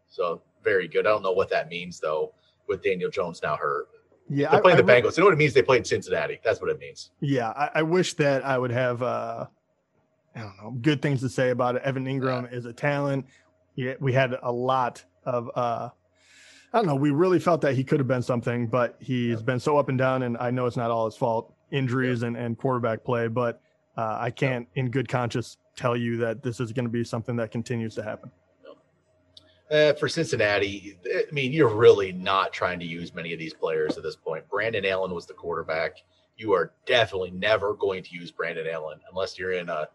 so 0.07 0.41
very 0.63 0.87
good. 0.87 1.05
I 1.05 1.09
don't 1.09 1.23
know 1.23 1.33
what 1.33 1.49
that 1.49 1.69
means 1.69 1.99
though. 1.99 2.33
With 2.67 2.83
Daniel 2.83 3.09
Jones 3.09 3.39
now 3.41 3.55
hurt, 3.55 3.87
yeah, 4.29 4.49
they're 4.51 4.59
I- 4.59 4.61
playing 4.61 4.77
I 4.77 4.81
the 4.81 4.85
re- 4.87 5.01
Bengals. 5.01 5.15
You 5.17 5.21
know 5.21 5.27
what 5.27 5.33
it 5.33 5.37
means? 5.37 5.53
They 5.53 5.61
played 5.61 5.87
Cincinnati. 5.87 6.39
That's 6.43 6.59
what 6.61 6.69
it 6.69 6.79
means. 6.79 7.11
Yeah, 7.21 7.49
I, 7.49 7.69
I 7.75 7.81
wish 7.83 8.13
that 8.15 8.45
I 8.45 8.57
would 8.57 8.71
have 8.71 9.01
uh 9.01 9.45
I 10.35 10.39
don't 10.41 10.57
know 10.61 10.71
good 10.81 11.01
things 11.01 11.21
to 11.21 11.29
say 11.29 11.49
about 11.51 11.75
it. 11.77 11.81
Evan 11.83 12.05
Engram 12.05 12.51
is 12.51 12.65
a 12.65 12.73
talent. 12.73 13.25
Yeah, 13.75 13.93
we 13.99 14.11
had 14.13 14.35
a 14.41 14.51
lot 14.51 15.03
of 15.25 15.49
uh 15.55 15.89
I 16.73 16.77
don't 16.79 16.85
know. 16.87 16.95
We 16.95 17.11
really 17.11 17.39
felt 17.39 17.61
that 17.61 17.75
he 17.75 17.83
could 17.85 17.99
have 17.99 18.07
been 18.07 18.21
something, 18.21 18.67
but 18.67 18.97
he's 18.99 19.41
been 19.41 19.59
so 19.59 19.77
up 19.77 19.87
and 19.87 19.97
down, 19.97 20.23
and 20.23 20.37
I 20.37 20.51
know 20.51 20.65
it's 20.65 20.75
not 20.77 20.91
all 20.91 21.05
his 21.05 21.15
fault, 21.15 21.53
injuries 21.71 22.23
and, 22.23 22.35
and 22.37 22.57
quarterback 22.57 23.03
play. 23.03 23.27
But 23.27 23.61
uh, 23.97 24.17
I 24.19 24.31
can't, 24.31 24.67
in 24.75 24.89
good 24.89 25.07
conscience, 25.07 25.57
tell 25.75 25.95
you 25.95 26.17
that 26.17 26.43
this 26.43 26.59
is 26.59 26.71
going 26.71 26.85
to 26.85 26.91
be 26.91 27.03
something 27.03 27.35
that 27.37 27.51
continues 27.51 27.95
to 27.95 28.03
happen. 28.03 28.31
Uh, 29.69 29.93
for 29.93 30.07
Cincinnati, 30.07 30.97
I 31.05 31.23
mean, 31.31 31.51
you're 31.51 31.73
really 31.73 32.13
not 32.13 32.53
trying 32.53 32.79
to 32.79 32.85
use 32.85 33.13
many 33.13 33.33
of 33.33 33.39
these 33.39 33.53
players 33.53 33.97
at 33.97 34.03
this 34.03 34.15
point. 34.15 34.47
Brandon 34.49 34.85
Allen 34.85 35.13
was 35.13 35.25
the 35.25 35.33
quarterback. 35.33 35.97
You 36.37 36.53
are 36.53 36.71
definitely 36.85 37.31
never 37.31 37.73
going 37.73 38.03
to 38.03 38.15
use 38.15 38.31
Brandon 38.31 38.67
Allen 38.71 38.99
unless 39.11 39.37
you're 39.37 39.53
in 39.53 39.67
a 39.67 39.89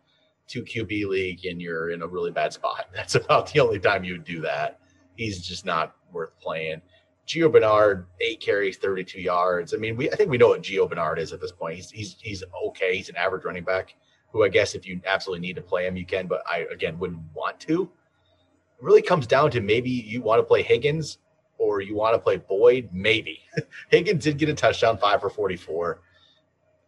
two 0.46 0.62
QB 0.62 1.06
league 1.06 1.46
and 1.46 1.62
you're 1.62 1.90
in 1.90 2.02
a 2.02 2.06
really 2.06 2.30
bad 2.30 2.52
spot. 2.52 2.86
That's 2.94 3.14
about 3.14 3.50
the 3.52 3.60
only 3.60 3.78
time 3.78 4.04
you 4.04 4.12
would 4.12 4.24
do 4.24 4.40
that. 4.42 4.80
He's 5.16 5.46
just 5.46 5.64
not 5.64 5.96
worth 6.12 6.38
playing. 6.38 6.82
Gio 7.26 7.50
Bernard, 7.50 8.06
eight 8.20 8.40
carries, 8.40 8.76
32 8.76 9.20
yards. 9.20 9.74
I 9.74 9.76
mean, 9.76 9.96
we 9.96 10.10
I 10.10 10.16
think 10.16 10.30
we 10.30 10.38
know 10.38 10.48
what 10.48 10.62
Gio 10.62 10.88
Bernard 10.88 11.18
is 11.18 11.32
at 11.32 11.40
this 11.40 11.52
point. 11.52 11.76
He's 11.76 11.90
he's 11.90 12.16
he's 12.20 12.42
okay. 12.68 12.96
He's 12.96 13.08
an 13.08 13.16
average 13.16 13.44
running 13.44 13.64
back 13.64 13.94
who 14.32 14.44
I 14.44 14.48
guess 14.48 14.74
if 14.74 14.86
you 14.86 15.00
absolutely 15.06 15.46
need 15.46 15.56
to 15.56 15.62
play 15.62 15.86
him, 15.86 15.96
you 15.96 16.06
can, 16.06 16.26
but 16.26 16.42
I 16.50 16.66
again 16.72 16.98
wouldn't 16.98 17.20
want 17.34 17.60
to. 17.60 17.82
It 17.82 18.84
really 18.84 19.02
comes 19.02 19.26
down 19.26 19.50
to 19.52 19.60
maybe 19.60 19.90
you 19.90 20.22
want 20.22 20.40
to 20.40 20.42
play 20.42 20.62
Higgins 20.62 21.18
or 21.58 21.80
you 21.80 21.94
want 21.94 22.14
to 22.14 22.18
play 22.18 22.38
Boyd. 22.38 22.88
Maybe 22.92 23.40
Higgins 23.90 24.24
did 24.24 24.38
get 24.38 24.48
a 24.48 24.54
touchdown, 24.54 24.98
five 24.98 25.20
for 25.20 25.30
44. 25.30 26.00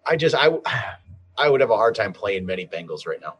I 0.06 0.16
just 0.16 0.34
I 0.34 0.50
I 1.36 1.48
would 1.48 1.60
have 1.60 1.70
a 1.70 1.76
hard 1.76 1.94
time 1.94 2.12
playing 2.12 2.46
many 2.46 2.66
Bengals 2.66 3.06
right 3.06 3.20
now. 3.20 3.36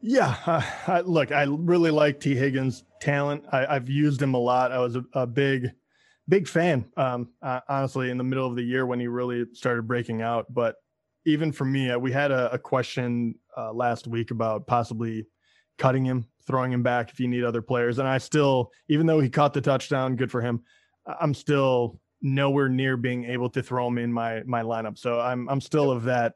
Yeah, 0.00 0.36
uh, 0.46 0.62
I, 0.86 1.00
look, 1.00 1.32
I 1.32 1.44
really 1.44 1.90
like 1.90 2.20
Tee 2.20 2.34
Higgins' 2.36 2.84
talent. 3.00 3.44
I, 3.52 3.66
I've 3.66 3.88
used 3.88 4.20
him 4.20 4.34
a 4.34 4.38
lot. 4.38 4.72
I 4.72 4.78
was 4.78 4.96
a, 4.96 5.04
a 5.12 5.26
big, 5.26 5.70
big 6.28 6.48
fan, 6.48 6.90
um, 6.96 7.28
uh, 7.42 7.60
honestly, 7.68 8.10
in 8.10 8.18
the 8.18 8.24
middle 8.24 8.46
of 8.46 8.56
the 8.56 8.62
year 8.62 8.86
when 8.86 9.00
he 9.00 9.06
really 9.06 9.44
started 9.52 9.86
breaking 9.86 10.22
out. 10.22 10.46
But 10.52 10.76
even 11.26 11.52
for 11.52 11.64
me, 11.64 11.90
uh, 11.90 11.98
we 11.98 12.12
had 12.12 12.30
a, 12.30 12.52
a 12.52 12.58
question 12.58 13.34
uh, 13.56 13.72
last 13.72 14.06
week 14.06 14.30
about 14.30 14.66
possibly 14.66 15.26
cutting 15.78 16.04
him, 16.04 16.26
throwing 16.46 16.72
him 16.72 16.82
back 16.82 17.10
if 17.10 17.20
you 17.20 17.28
need 17.28 17.44
other 17.44 17.62
players. 17.62 17.98
And 17.98 18.08
I 18.08 18.18
still, 18.18 18.70
even 18.88 19.06
though 19.06 19.20
he 19.20 19.28
caught 19.28 19.52
the 19.54 19.60
touchdown, 19.60 20.16
good 20.16 20.30
for 20.30 20.40
him. 20.40 20.62
I- 21.06 21.16
I'm 21.20 21.34
still 21.34 22.00
nowhere 22.22 22.68
near 22.68 22.98
being 22.98 23.24
able 23.24 23.48
to 23.48 23.62
throw 23.62 23.86
him 23.88 23.96
in 23.96 24.12
my 24.12 24.42
my 24.44 24.62
lineup. 24.62 24.98
So 24.98 25.18
I'm 25.20 25.48
I'm 25.48 25.60
still 25.60 25.90
of 25.90 26.04
that, 26.04 26.34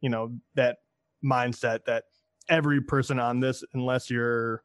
you 0.00 0.10
know, 0.10 0.36
that 0.54 0.78
mindset 1.24 1.84
that 1.86 2.04
every 2.48 2.80
person 2.80 3.18
on 3.18 3.40
this, 3.40 3.64
unless 3.74 4.10
you're, 4.10 4.62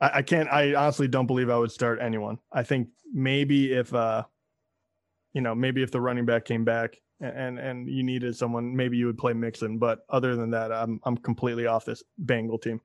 I, 0.00 0.18
I 0.18 0.22
can't, 0.22 0.48
I 0.48 0.74
honestly 0.74 1.08
don't 1.08 1.26
believe 1.26 1.50
I 1.50 1.58
would 1.58 1.72
start 1.72 1.98
anyone. 2.00 2.38
I 2.52 2.62
think 2.62 2.88
maybe 3.12 3.72
if, 3.72 3.92
uh, 3.94 4.24
you 5.32 5.40
know, 5.42 5.54
maybe 5.54 5.82
if 5.82 5.90
the 5.90 6.00
running 6.00 6.24
back 6.24 6.44
came 6.44 6.64
back 6.64 6.96
and 7.20 7.58
and 7.58 7.88
you 7.88 8.02
needed 8.02 8.36
someone, 8.36 8.74
maybe 8.74 8.96
you 8.96 9.06
would 9.06 9.18
play 9.18 9.32
Mixon. 9.32 9.78
But 9.78 10.00
other 10.08 10.36
than 10.36 10.50
that, 10.50 10.72
I'm 10.72 11.00
I'm 11.04 11.16
completely 11.16 11.66
off 11.66 11.84
this 11.84 12.02
Bengal 12.18 12.58
team. 12.58 12.80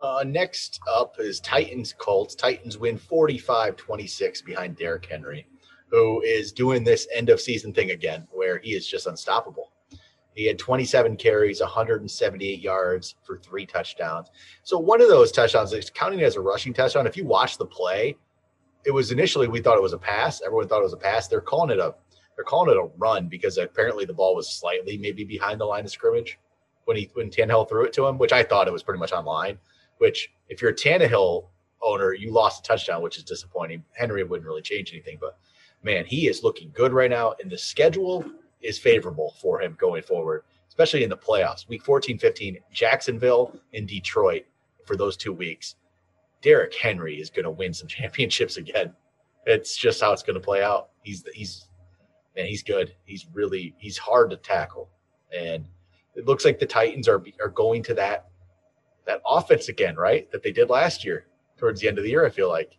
Uh, 0.00 0.24
next 0.26 0.80
up 0.88 1.16
is 1.18 1.40
Titans 1.40 1.92
Colts. 1.92 2.34
Titans 2.34 2.78
win 2.78 2.96
45 2.96 3.76
26 3.76 4.42
behind 4.42 4.76
Derrick 4.76 5.06
Henry, 5.06 5.46
who 5.90 6.22
is 6.22 6.52
doing 6.52 6.84
this 6.84 7.08
end 7.14 7.30
of 7.30 7.40
season 7.40 7.72
thing 7.72 7.90
again, 7.90 8.26
where 8.30 8.58
he 8.58 8.74
is 8.74 8.86
just 8.86 9.06
unstoppable. 9.06 9.72
He 10.38 10.46
had 10.46 10.58
27 10.58 11.16
carries, 11.16 11.60
178 11.60 12.60
yards 12.60 13.16
for 13.24 13.38
three 13.38 13.66
touchdowns. 13.66 14.28
So 14.62 14.78
one 14.78 15.00
of 15.00 15.08
those 15.08 15.32
touchdowns 15.32 15.72
is 15.72 15.90
counting 15.90 16.22
as 16.22 16.36
a 16.36 16.40
rushing 16.40 16.72
touchdown. 16.72 17.06
If 17.06 17.16
you 17.16 17.24
watch 17.24 17.58
the 17.58 17.66
play, 17.66 18.16
it 18.84 18.92
was 18.92 19.10
initially 19.10 19.48
we 19.48 19.60
thought 19.60 19.76
it 19.76 19.82
was 19.82 19.94
a 19.94 19.98
pass. 19.98 20.40
Everyone 20.44 20.68
thought 20.68 20.80
it 20.80 20.84
was 20.84 20.92
a 20.92 20.98
pass. 20.98 21.28
They're 21.28 21.40
calling 21.40 21.70
it 21.70 21.80
a 21.80 21.94
they're 22.36 22.44
calling 22.44 22.70
it 22.70 22.78
a 22.78 22.88
run 22.98 23.26
because 23.26 23.58
apparently 23.58 24.04
the 24.04 24.14
ball 24.14 24.36
was 24.36 24.48
slightly 24.48 24.96
maybe 24.96 25.24
behind 25.24 25.60
the 25.60 25.64
line 25.64 25.84
of 25.84 25.90
scrimmage 25.90 26.38
when 26.84 26.96
he 26.96 27.10
when 27.14 27.30
Tannehill 27.30 27.68
threw 27.68 27.84
it 27.84 27.92
to 27.94 28.06
him, 28.06 28.16
which 28.16 28.32
I 28.32 28.44
thought 28.44 28.68
it 28.68 28.72
was 28.72 28.84
pretty 28.84 29.00
much 29.00 29.12
on 29.12 29.24
line 29.24 29.58
which 29.98 30.30
if 30.48 30.62
you're 30.62 30.70
a 30.70 30.74
Tannehill 30.74 31.46
owner, 31.82 32.12
you 32.12 32.32
lost 32.32 32.64
a 32.64 32.68
touchdown, 32.68 33.02
which 33.02 33.18
is 33.18 33.24
disappointing. 33.24 33.84
Henry 33.92 34.24
wouldn't 34.24 34.46
really 34.46 34.62
change 34.62 34.92
anything, 34.92 35.18
but 35.20 35.38
man, 35.82 36.04
he 36.04 36.26
is 36.26 36.42
looking 36.42 36.70
good 36.74 36.92
right 36.92 37.10
now, 37.10 37.34
and 37.40 37.50
the 37.50 37.58
schedule 37.58 38.24
is 38.60 38.78
favorable 38.78 39.34
for 39.40 39.60
him 39.60 39.76
going 39.78 40.02
forward, 40.02 40.44
especially 40.68 41.04
in 41.04 41.10
the 41.10 41.16
playoffs. 41.16 41.68
Week 41.68 41.82
14, 41.82 42.18
15, 42.18 42.58
Jacksonville 42.72 43.58
and 43.74 43.86
Detroit 43.86 44.44
for 44.84 44.96
those 44.96 45.16
two 45.16 45.32
weeks. 45.32 45.76
Derrick 46.42 46.74
Henry 46.74 47.20
is 47.20 47.30
going 47.30 47.44
to 47.44 47.50
win 47.50 47.72
some 47.72 47.88
championships 47.88 48.56
again. 48.56 48.94
It's 49.46 49.76
just 49.76 50.00
how 50.00 50.12
it's 50.12 50.22
going 50.22 50.34
to 50.34 50.40
play 50.40 50.62
out. 50.62 50.90
He's 51.02 51.24
he's 51.32 51.66
man, 52.36 52.46
he's 52.46 52.62
good. 52.62 52.94
He's 53.04 53.26
really 53.32 53.74
he's 53.78 53.96
hard 53.96 54.30
to 54.30 54.36
tackle, 54.36 54.90
and 55.36 55.66
it 56.14 56.26
looks 56.26 56.44
like 56.44 56.58
the 56.58 56.66
Titans 56.66 57.08
are 57.08 57.22
are 57.40 57.48
going 57.48 57.82
to 57.84 57.94
that 57.94 58.28
that 59.06 59.22
offense 59.26 59.68
again, 59.68 59.96
right? 59.96 60.30
That 60.32 60.42
they 60.42 60.52
did 60.52 60.68
last 60.68 61.04
year 61.04 61.26
towards 61.56 61.80
the 61.80 61.88
end 61.88 61.98
of 61.98 62.04
the 62.04 62.10
year. 62.10 62.26
I 62.26 62.30
feel 62.30 62.48
like 62.48 62.76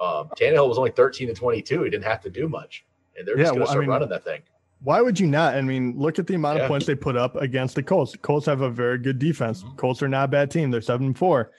um, 0.00 0.28
Tannehill 0.36 0.68
was 0.68 0.78
only 0.78 0.90
13 0.90 1.28
to 1.28 1.34
22. 1.34 1.82
He 1.82 1.90
didn't 1.90 2.04
have 2.04 2.20
to 2.22 2.30
do 2.30 2.48
much, 2.48 2.84
and 3.16 3.26
they're 3.26 3.36
just 3.36 3.46
yeah, 3.46 3.50
going 3.50 3.58
to 3.58 3.60
well, 3.60 3.68
start 3.68 3.78
I 3.78 3.86
mean, 3.86 3.90
running 3.90 4.08
that 4.08 4.24
thing. 4.24 4.42
Why 4.80 5.00
would 5.00 5.18
you 5.18 5.26
not? 5.26 5.56
I 5.56 5.62
mean, 5.62 5.94
look 5.96 6.18
at 6.18 6.26
the 6.26 6.34
amount 6.34 6.58
yeah. 6.58 6.64
of 6.64 6.68
points 6.68 6.86
they 6.86 6.94
put 6.94 7.16
up 7.16 7.36
against 7.36 7.74
the 7.74 7.82
Colts. 7.82 8.14
Colts 8.22 8.46
have 8.46 8.60
a 8.60 8.70
very 8.70 8.98
good 8.98 9.18
defense. 9.18 9.62
Mm-hmm. 9.62 9.76
Colts 9.76 10.02
are 10.02 10.08
not 10.08 10.26
a 10.26 10.28
bad 10.28 10.50
team. 10.50 10.70
They're 10.70 10.80
seven 10.80 11.14
four. 11.14 11.52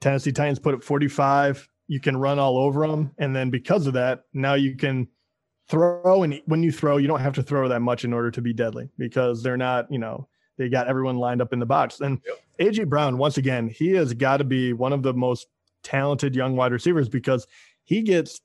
Tennessee 0.00 0.32
Titans 0.32 0.58
put 0.58 0.74
up 0.74 0.82
45. 0.82 1.68
You 1.88 2.00
can 2.00 2.16
run 2.16 2.38
all 2.38 2.58
over 2.58 2.86
them, 2.86 3.12
and 3.18 3.34
then 3.34 3.50
because 3.50 3.86
of 3.86 3.94
that, 3.94 4.24
now 4.32 4.54
you 4.54 4.76
can 4.76 5.08
throw. 5.68 6.22
And 6.22 6.40
when 6.46 6.62
you 6.62 6.72
throw, 6.72 6.96
you 6.96 7.08
don't 7.08 7.20
have 7.20 7.34
to 7.34 7.42
throw 7.42 7.68
that 7.68 7.80
much 7.80 8.04
in 8.04 8.12
order 8.12 8.30
to 8.30 8.40
be 8.40 8.52
deadly 8.52 8.88
because 8.98 9.42
they're 9.42 9.56
not, 9.56 9.90
you 9.90 9.98
know, 9.98 10.28
they 10.58 10.68
got 10.68 10.88
everyone 10.88 11.16
lined 11.16 11.42
up 11.42 11.52
in 11.52 11.58
the 11.58 11.66
box. 11.66 12.00
And 12.00 12.20
yep. 12.26 12.72
AJ 12.72 12.88
Brown, 12.88 13.18
once 13.18 13.36
again, 13.36 13.68
he 13.68 13.90
has 13.90 14.14
got 14.14 14.38
to 14.38 14.44
be 14.44 14.72
one 14.72 14.92
of 14.92 15.02
the 15.02 15.14
most 15.14 15.48
talented 15.82 16.34
young 16.34 16.56
wide 16.56 16.72
receivers 16.72 17.08
because 17.08 17.46
he 17.84 18.02
gets 18.02 18.40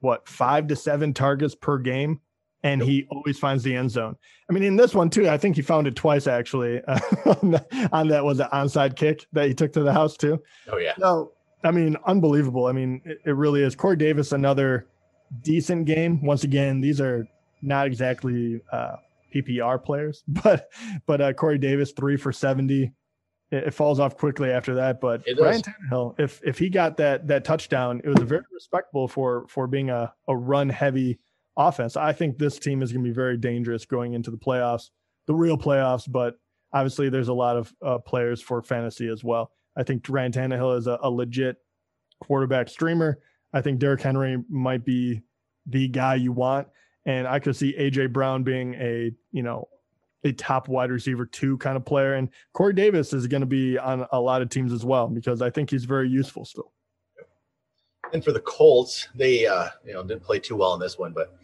what 0.00 0.28
five 0.28 0.66
to 0.68 0.76
seven 0.76 1.14
targets 1.14 1.54
per 1.54 1.78
game, 1.78 2.20
and 2.64 2.82
he 2.82 3.06
always 3.10 3.38
finds 3.38 3.62
the 3.62 3.76
end 3.76 3.90
zone. 3.90 4.16
I 4.48 4.52
mean, 4.52 4.62
in 4.62 4.74
this 4.74 4.94
one 4.94 5.10
too, 5.10 5.28
I 5.28 5.36
think 5.36 5.54
he 5.54 5.62
found 5.62 5.86
it 5.86 5.94
twice 5.94 6.26
actually 6.26 6.80
uh, 6.88 6.98
on, 7.42 7.50
that, 7.52 7.88
on 7.92 8.08
that 8.08 8.24
was 8.24 8.40
an 8.40 8.48
onside 8.52 8.96
kick 8.96 9.26
that 9.32 9.46
he 9.46 9.54
took 9.54 9.72
to 9.74 9.82
the 9.82 9.92
house 9.92 10.16
too. 10.16 10.42
Oh 10.72 10.78
yeah. 10.78 10.94
So 10.98 11.32
I 11.62 11.70
mean, 11.70 11.96
unbelievable. 12.06 12.66
I 12.66 12.72
mean, 12.72 13.02
it, 13.04 13.18
it 13.26 13.36
really 13.36 13.62
is. 13.62 13.76
Corey 13.76 13.96
Davis, 13.96 14.32
another 14.32 14.86
decent 15.42 15.86
game. 15.86 16.24
Once 16.24 16.44
again, 16.44 16.80
these 16.80 17.00
are 17.00 17.28
not 17.62 17.86
exactly 17.86 18.60
uh, 18.72 18.96
PPR 19.34 19.82
players, 19.82 20.24
but 20.28 20.70
but 21.06 21.20
uh, 21.20 21.32
Corey 21.34 21.58
Davis 21.58 21.92
three 21.92 22.16
for 22.16 22.32
seventy. 22.32 22.92
It, 23.50 23.64
it 23.64 23.74
falls 23.74 24.00
off 24.00 24.16
quickly 24.16 24.50
after 24.50 24.74
that, 24.76 25.02
but 25.02 25.22
Ryan 25.38 25.60
Tannehill, 25.60 26.18
if 26.18 26.40
if 26.42 26.58
he 26.58 26.70
got 26.70 26.96
that 26.96 27.28
that 27.28 27.44
touchdown, 27.44 28.00
it 28.04 28.08
was 28.08 28.22
very 28.22 28.44
respectable 28.50 29.06
for 29.06 29.46
for 29.48 29.66
being 29.66 29.90
a 29.90 30.14
a 30.28 30.34
run 30.34 30.70
heavy 30.70 31.18
offense. 31.56 31.96
I 31.96 32.12
think 32.12 32.38
this 32.38 32.58
team 32.58 32.82
is 32.82 32.92
going 32.92 33.04
to 33.04 33.08
be 33.08 33.14
very 33.14 33.36
dangerous 33.36 33.84
going 33.84 34.14
into 34.14 34.30
the 34.30 34.36
playoffs, 34.36 34.90
the 35.26 35.34
real 35.34 35.58
playoffs. 35.58 36.10
But 36.10 36.36
obviously, 36.72 37.08
there's 37.08 37.28
a 37.28 37.34
lot 37.34 37.56
of 37.56 37.74
uh, 37.84 37.98
players 37.98 38.40
for 38.40 38.62
fantasy 38.62 39.08
as 39.08 39.22
well. 39.24 39.50
I 39.76 39.82
think 39.82 40.06
Ryan 40.08 40.32
Tannehill 40.32 40.78
is 40.78 40.86
a, 40.86 40.98
a 41.02 41.10
legit 41.10 41.56
quarterback 42.20 42.68
streamer. 42.68 43.18
I 43.52 43.60
think 43.60 43.78
Derrick 43.78 44.00
Henry 44.00 44.42
might 44.48 44.84
be 44.84 45.22
the 45.66 45.88
guy 45.88 46.16
you 46.16 46.32
want 46.32 46.68
and 47.06 47.26
I 47.26 47.38
could 47.38 47.56
see 47.56 47.74
AJ 47.78 48.12
Brown 48.12 48.42
being 48.42 48.74
a 48.74 49.12
you 49.32 49.42
know 49.42 49.68
a 50.24 50.32
top 50.32 50.68
wide 50.68 50.90
receiver 50.90 51.26
two 51.26 51.58
kind 51.58 51.76
of 51.76 51.84
player, 51.84 52.14
and 52.14 52.28
Corey 52.52 52.72
Davis 52.72 53.12
is 53.12 53.26
going 53.26 53.42
to 53.42 53.46
be 53.46 53.78
on 53.78 54.06
a 54.12 54.20
lot 54.20 54.42
of 54.42 54.48
teams 54.48 54.72
as 54.72 54.84
well 54.84 55.08
because 55.08 55.42
I 55.42 55.50
think 55.50 55.70
he's 55.70 55.84
very 55.84 56.08
useful 56.08 56.44
still. 56.44 56.72
And 58.14 58.24
for 58.24 58.30
the 58.32 58.40
Colts, 58.40 59.08
they 59.16 59.44
uh, 59.44 59.68
you 59.84 59.92
know 59.92 60.02
didn't 60.04 60.22
play 60.22 60.38
too 60.38 60.54
well 60.54 60.72
in 60.74 60.80
this 60.80 60.96
one, 60.98 61.12
but 61.12 61.36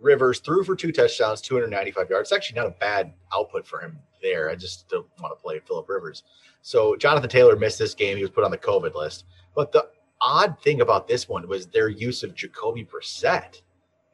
Rivers 0.00 0.40
threw 0.40 0.64
for 0.64 0.74
two 0.74 0.90
touchdowns, 0.90 1.40
295 1.40 2.10
yards. 2.10 2.30
It's 2.30 2.36
actually 2.36 2.58
not 2.58 2.66
a 2.66 2.74
bad 2.80 3.12
output 3.34 3.64
for 3.64 3.80
him 3.80 3.96
there. 4.20 4.50
I 4.50 4.56
just 4.56 4.88
don't 4.88 5.06
want 5.20 5.38
to 5.38 5.40
play 5.40 5.60
Philip 5.60 5.88
Rivers. 5.88 6.24
So 6.62 6.96
Jonathan 6.96 7.30
Taylor 7.30 7.54
missed 7.54 7.78
this 7.78 7.94
game. 7.94 8.16
He 8.16 8.24
was 8.24 8.30
put 8.30 8.42
on 8.42 8.50
the 8.50 8.58
COVID 8.58 8.94
list. 8.94 9.24
But 9.54 9.70
the 9.70 9.88
odd 10.20 10.60
thing 10.62 10.80
about 10.80 11.06
this 11.06 11.28
one 11.28 11.46
was 11.46 11.66
their 11.66 11.88
use 11.88 12.24
of 12.24 12.34
Jacoby 12.34 12.84
Brissett 12.84 13.62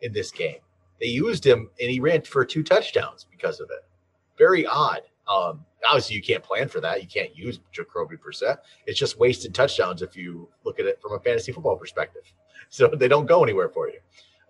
in 0.02 0.12
this 0.12 0.30
game. 0.30 0.58
They 1.00 1.06
used 1.06 1.46
him 1.46 1.70
and 1.80 1.90
he 1.90 2.00
ran 2.00 2.22
for 2.22 2.44
two 2.44 2.62
touchdowns 2.62 3.26
because 3.30 3.60
of 3.60 3.70
it. 3.70 3.84
Very 4.36 4.66
odd. 4.66 5.00
Um, 5.28 5.64
obviously, 5.86 6.16
you 6.16 6.22
can't 6.22 6.42
plan 6.42 6.68
for 6.68 6.80
that. 6.80 7.02
You 7.02 7.08
can't 7.08 7.36
use 7.36 7.60
Jacoby 7.72 8.16
Brissett. 8.16 8.58
It's 8.86 8.98
just 8.98 9.18
wasted 9.18 9.54
touchdowns 9.54 10.02
if 10.02 10.16
you 10.16 10.48
look 10.64 10.78
at 10.80 10.86
it 10.86 11.00
from 11.00 11.12
a 11.12 11.20
fantasy 11.20 11.52
football 11.52 11.76
perspective. 11.76 12.22
So 12.68 12.88
they 12.88 13.06
don't 13.06 13.26
go 13.26 13.44
anywhere 13.44 13.68
for 13.68 13.88
you. 13.88 14.00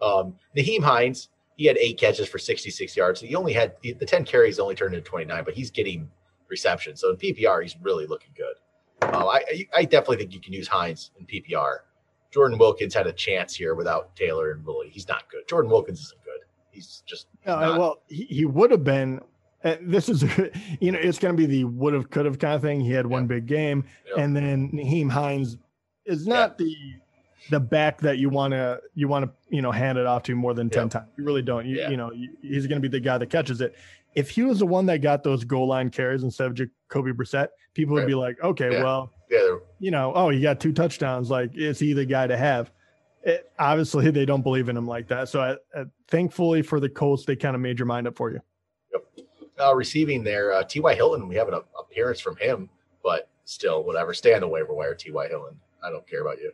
Um, 0.01 0.37
Nyheim 0.57 0.83
Hines, 0.83 1.29
he 1.57 1.67
had 1.67 1.77
eight 1.77 1.99
catches 1.99 2.27
for 2.27 2.39
66 2.39 2.97
yards. 2.97 3.21
He 3.21 3.35
only 3.35 3.53
had 3.53 3.75
the 3.83 4.07
10 4.07 4.25
carries 4.25 4.59
only 4.59 4.75
turned 4.75 4.95
into 4.95 5.07
29, 5.07 5.45
but 5.45 5.53
he's 5.53 5.71
getting 5.71 6.09
reception. 6.49 6.97
So 6.97 7.11
in 7.11 7.17
PPR, 7.17 7.61
he's 7.61 7.77
really 7.83 8.07
looking 8.07 8.31
good. 8.35 8.55
Uh, 9.03 9.27
I, 9.29 9.67
I 9.75 9.85
definitely 9.85 10.17
think 10.17 10.33
you 10.33 10.41
can 10.41 10.55
use 10.55 10.67
Hines 10.67 11.11
in 11.19 11.27
PPR. 11.27 11.81
Jordan 12.31 12.59
Wilkins 12.59 12.95
had 12.95 13.07
a 13.07 13.13
chance 13.13 13.55
here 13.55 13.75
without 13.75 14.15
Taylor 14.17 14.53
and 14.53 14.65
Willie. 14.65 14.91
He's 14.91 15.09
not 15.09 15.31
good. 15.31 15.47
Jordan 15.49 15.71
Wilkins 15.71 16.01
isn't 16.01 16.25
good. 16.25 16.41
He's 16.71 17.03
just 17.07 17.29
no, 17.47 17.79
well, 17.79 18.03
he, 18.09 18.25
he 18.25 18.45
would 18.45 18.71
have 18.71 18.85
been. 18.85 19.21
Uh, 19.65 19.77
this 19.81 20.09
is, 20.09 20.23
you 20.81 20.93
know, 20.93 20.99
it's 20.99 21.19
going 21.19 21.35
to 21.35 21.39
be 21.39 21.47
the 21.47 21.65
would 21.65 21.95
have, 21.95 22.11
could 22.11 22.27
have 22.27 22.39
kind 22.39 22.55
of 22.55 22.63
thing. 22.63 22.81
He 22.81 22.93
had 22.93 23.07
one 23.07 23.27
big 23.27 23.47
game, 23.47 23.85
and 24.17 24.37
then 24.37 24.71
Nyheim 24.71 25.11
Hines 25.11 25.57
is 26.05 26.27
not 26.27 26.59
the 26.59 26.75
the 27.51 27.61
back 27.61 28.01
that 28.01 28.19
you 28.19 28.29
want 28.29 28.53
to 28.53 28.81
you 28.95 29.07
want 29.07 29.25
to 29.25 29.31
you 29.55 29.63
know 29.63 29.71
hand 29.71 29.99
it 29.99 30.07
off 30.07 30.23
to 30.25 30.35
more 30.35 30.53
than 30.53 30.69
10 30.69 30.89
times 30.89 31.07
you 31.17 31.23
really 31.23 31.43
don't 31.43 31.65
you, 31.65 31.77
yeah. 31.77 31.89
you 31.89 31.97
know 31.97 32.11
he's 32.43 32.67
going 32.67 32.81
to 32.81 32.89
be 32.89 32.89
the 32.89 32.99
guy 32.99 33.17
that 33.19 33.31
catches 33.31 33.61
it 33.61 33.77
if 34.17 34.31
he 34.31 34.43
was 34.43 34.59
the 34.59 34.67
one 34.67 34.87
that 34.87 34.99
got 34.99 35.23
those 35.23 35.45
goal 35.45 35.69
line 35.69 35.89
carries 35.89 36.25
instead 36.25 36.49
of 36.49 36.55
Jacoby 36.55 37.13
Brissett 37.13 37.49
people 37.75 37.95
right. 37.95 38.03
would 38.03 38.09
be 38.09 38.17
like 38.17 38.37
okay 38.43 38.73
yeah. 38.73 38.83
well 38.83 39.13
yeah. 39.31 39.57
you 39.79 39.93
know 39.93 40.13
oh 40.17 40.31
he 40.31 40.41
got 40.41 40.59
two 40.59 40.73
touchdowns 40.73 41.31
like 41.31 41.55
is 41.55 41.79
he 41.79 41.93
the 41.93 42.05
guy 42.05 42.27
to 42.27 42.37
have 42.37 42.73
it, 43.27 43.51
obviously 43.59 44.11
they 44.11 44.25
don't 44.25 44.43
believe 44.43 44.69
in 44.69 44.77
him 44.77 44.87
like 44.87 45.09
that. 45.09 45.29
So 45.29 45.41
I, 45.41 45.79
I, 45.79 45.85
thankfully 46.07 46.63
for 46.63 46.79
the 46.79 46.89
Colts, 46.89 47.25
they 47.25 47.35
kind 47.35 47.57
of 47.57 47.61
made 47.61 47.79
your 47.79 47.87
mind 47.87 48.07
up 48.07 48.17
for 48.17 48.31
you. 48.31 48.41
Yep. 48.93 49.26
Uh, 49.59 49.75
receiving 49.75 50.23
there, 50.23 50.53
uh, 50.53 50.63
T.Y. 50.63 50.95
Hilton, 50.95 51.29
we 51.29 51.35
have 51.37 51.49
an 51.49 51.61
appearance 51.79 52.21
from 52.21 52.37
him, 52.37 52.69
but 53.03 53.29
still, 53.45 53.85
whatever. 53.85 54.13
Stay 54.13 54.35
on 54.35 54.41
the 54.41 54.49
waiver 54.49 54.75
wire, 54.75 54.95
T.Y. 54.95 55.29
Hilton. 55.29 55.59
I 55.83 55.91
don't 55.91 56.07
care 56.07 56.23
about 56.23 56.39
you. 56.39 56.53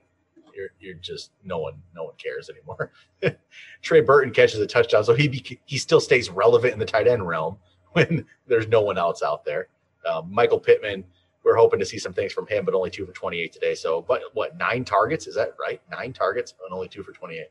You're, 0.55 0.69
you're 0.81 0.95
just 0.95 1.31
no 1.45 1.59
one 1.59 1.75
no 1.97 2.05
one 2.05 2.15
cares 2.23 2.51
anymore. 2.51 2.93
Trey 3.83 4.03
Burton 4.03 4.33
catches 4.35 4.61
a 4.61 4.67
touchdown, 4.67 5.03
so 5.03 5.15
he 5.15 5.59
he 5.65 5.79
still 5.79 6.01
stays 6.01 6.29
relevant 6.29 6.75
in 6.75 6.79
the 6.79 6.85
tight 6.85 7.09
end 7.09 7.27
realm 7.27 7.57
when 7.93 8.27
there's 8.47 8.69
no 8.69 8.83
one 8.83 8.99
else 8.99 9.23
out 9.23 9.47
there. 9.47 9.69
Um, 10.07 10.33
Michael 10.33 10.61
Pittman 10.61 11.05
we're 11.45 11.57
hoping 11.57 11.81
to 11.81 11.87
see 11.87 11.99
some 11.99 12.13
things 12.13 12.33
from 12.33 12.47
him, 12.47 12.65
but 12.65 12.75
only 12.75 12.91
two 12.91 13.05
for 13.05 13.13
28 13.13 13.53
today. 13.53 13.75
So, 13.75 14.03
but 14.03 14.23
what 14.35 14.57
nine 14.57 14.85
targets 14.85 15.27
is 15.27 15.35
that 15.35 15.55
right? 15.61 15.81
Nine 15.91 16.13
targets 16.13 16.55
and 16.65 16.73
only 16.73 16.89
two 16.89 17.03
for 17.03 17.13
28. 17.13 17.47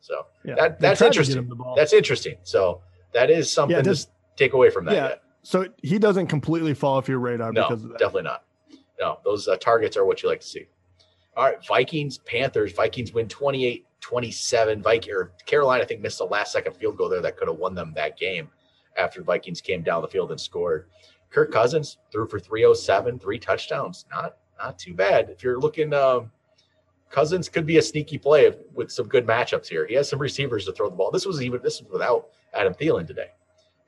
So 0.00 0.26
yeah, 0.44 0.54
that 0.54 0.80
that's 0.80 1.02
interesting. 1.02 1.50
That's 1.74 1.92
interesting. 1.92 2.36
So 2.42 2.82
that 3.12 3.30
is 3.30 3.50
something 3.50 3.76
yeah, 3.76 3.82
take 4.36 4.52
away 4.52 4.70
from 4.70 4.84
that. 4.86 4.94
Yeah. 4.94 5.08
Yet. 5.08 5.22
So 5.42 5.66
he 5.82 5.98
doesn't 5.98 6.26
completely 6.26 6.74
fall 6.74 6.96
off 6.96 7.08
your 7.08 7.20
radar 7.20 7.52
no, 7.52 7.68
because 7.68 7.84
of 7.84 7.90
that. 7.90 7.98
Definitely 7.98 8.24
not. 8.24 8.44
No, 8.98 9.18
those 9.24 9.46
uh, 9.46 9.56
targets 9.56 9.96
are 9.96 10.04
what 10.04 10.22
you 10.22 10.28
like 10.28 10.40
to 10.40 10.46
see. 10.46 10.66
All 11.36 11.44
right, 11.44 11.64
Vikings, 11.66 12.18
Panthers. 12.18 12.72
Vikings 12.72 13.12
win 13.12 13.28
28 13.28 13.86
27. 14.00 14.82
Viking 14.82 15.12
or 15.12 15.32
Carolina, 15.44 15.82
I 15.82 15.86
think, 15.86 16.00
missed 16.00 16.20
a 16.20 16.24
last 16.24 16.52
second 16.52 16.76
field 16.76 16.96
goal 16.96 17.08
there 17.08 17.20
that 17.20 17.36
could 17.36 17.48
have 17.48 17.58
won 17.58 17.74
them 17.74 17.92
that 17.94 18.16
game 18.16 18.48
after 18.96 19.20
the 19.20 19.24
Vikings 19.24 19.60
came 19.60 19.82
down 19.82 20.02
the 20.02 20.08
field 20.08 20.30
and 20.30 20.40
scored. 20.40 20.88
Kirk 21.30 21.52
Cousins 21.52 21.98
threw 22.10 22.26
for 22.26 22.38
307, 22.38 23.18
three 23.18 23.38
touchdowns. 23.38 24.06
Not 24.10 24.36
not 24.58 24.78
too 24.78 24.94
bad. 24.94 25.28
If 25.28 25.42
you're 25.42 25.58
looking, 25.58 25.92
um, 25.92 26.30
Cousins 27.10 27.48
could 27.48 27.66
be 27.66 27.76
a 27.76 27.82
sneaky 27.82 28.16
play 28.16 28.52
with 28.74 28.90
some 28.90 29.06
good 29.06 29.26
matchups 29.26 29.68
here. 29.68 29.86
He 29.86 29.94
has 29.94 30.08
some 30.08 30.18
receivers 30.18 30.64
to 30.64 30.72
throw 30.72 30.88
the 30.88 30.96
ball. 30.96 31.10
This 31.10 31.26
was 31.26 31.42
even 31.42 31.60
this 31.62 31.82
was 31.82 31.90
without 31.90 32.28
Adam 32.54 32.74
Thielen 32.74 33.06
today, 33.06 33.30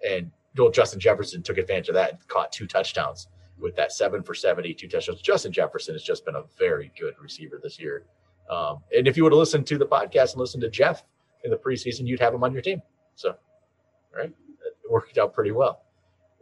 and 0.06 0.30
well, 0.58 0.70
Justin 0.70 1.00
Jefferson 1.00 1.42
took 1.42 1.58
advantage 1.58 1.88
of 1.88 1.94
that 1.94 2.10
and 2.10 2.28
caught 2.28 2.52
two 2.52 2.66
touchdowns 2.66 3.28
with 3.58 3.74
that 3.76 3.92
seven 3.92 4.22
for 4.22 4.34
70, 4.34 4.74
two 4.74 4.88
touchdowns. 4.88 5.20
Justin 5.20 5.52
Jefferson 5.52 5.94
has 5.94 6.02
just 6.02 6.24
been 6.24 6.36
a 6.36 6.44
very 6.58 6.92
good 6.98 7.14
receiver 7.20 7.60
this 7.62 7.78
year. 7.78 8.04
Um, 8.50 8.78
and 8.96 9.06
if 9.06 9.16
you 9.16 9.24
would 9.24 9.32
have 9.32 9.38
listened 9.38 9.66
to 9.66 9.78
the 9.78 9.86
podcast 9.86 10.32
and 10.32 10.40
listened 10.40 10.62
to 10.62 10.70
Jeff 10.70 11.04
in 11.44 11.50
the 11.50 11.56
preseason, 11.56 12.06
you'd 12.06 12.20
have 12.20 12.34
him 12.34 12.44
on 12.44 12.52
your 12.52 12.62
team. 12.62 12.80
So, 13.14 13.34
right, 14.16 14.30
it 14.30 14.90
worked 14.90 15.18
out 15.18 15.34
pretty 15.34 15.50
well. 15.50 15.82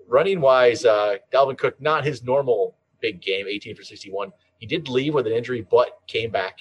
Running 0.08 0.40
wise, 0.40 0.84
uh, 0.84 1.16
Dalvin 1.32 1.58
Cook, 1.58 1.80
not 1.80 2.04
his 2.04 2.22
normal 2.22 2.76
big 3.00 3.20
game, 3.20 3.46
18 3.48 3.74
for 3.74 3.82
61. 3.82 4.32
He 4.58 4.66
did 4.66 4.88
leave 4.88 5.14
with 5.14 5.26
an 5.26 5.32
injury, 5.32 5.66
but 5.68 5.98
came 6.06 6.30
back. 6.30 6.60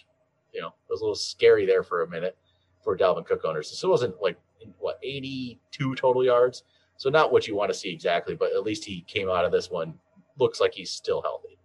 You 0.51 0.61
know, 0.61 0.67
it 0.67 0.89
was 0.89 1.01
a 1.01 1.03
little 1.03 1.15
scary 1.15 1.65
there 1.65 1.83
for 1.83 2.01
a 2.01 2.09
minute 2.09 2.37
for 2.83 2.97
Dalvin 2.97 3.25
Cook 3.25 3.45
owners. 3.45 3.77
So 3.77 3.87
it 3.87 3.91
wasn't 3.91 4.21
like 4.21 4.37
what 4.79 4.99
82 5.03 5.95
total 5.95 6.23
yards. 6.23 6.63
So 6.97 7.09
not 7.09 7.31
what 7.31 7.47
you 7.47 7.55
want 7.55 7.71
to 7.71 7.77
see 7.77 7.91
exactly, 7.91 8.35
but 8.35 8.53
at 8.53 8.63
least 8.63 8.85
he 8.85 9.01
came 9.01 9.29
out 9.29 9.45
of 9.45 9.51
this 9.51 9.69
one 9.69 9.95
looks 10.37 10.59
like 10.59 10.73
he's 10.73 10.91
still 10.91 11.21
healthy. 11.21 11.57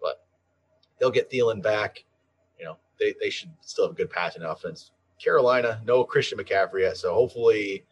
But 0.00 0.24
they'll 0.98 1.10
get 1.10 1.30
Thielen 1.30 1.62
back. 1.62 2.04
You 2.58 2.66
know, 2.66 2.76
they, 2.98 3.14
they 3.20 3.30
should 3.30 3.50
still 3.60 3.84
have 3.84 3.92
a 3.92 3.96
good 3.96 4.10
passing 4.10 4.42
offense. 4.42 4.92
Carolina, 5.22 5.80
no 5.84 6.04
Christian 6.04 6.38
McCaffrey 6.38 6.80
yet. 6.82 6.96
So 6.96 7.14
hopefully 7.14 7.84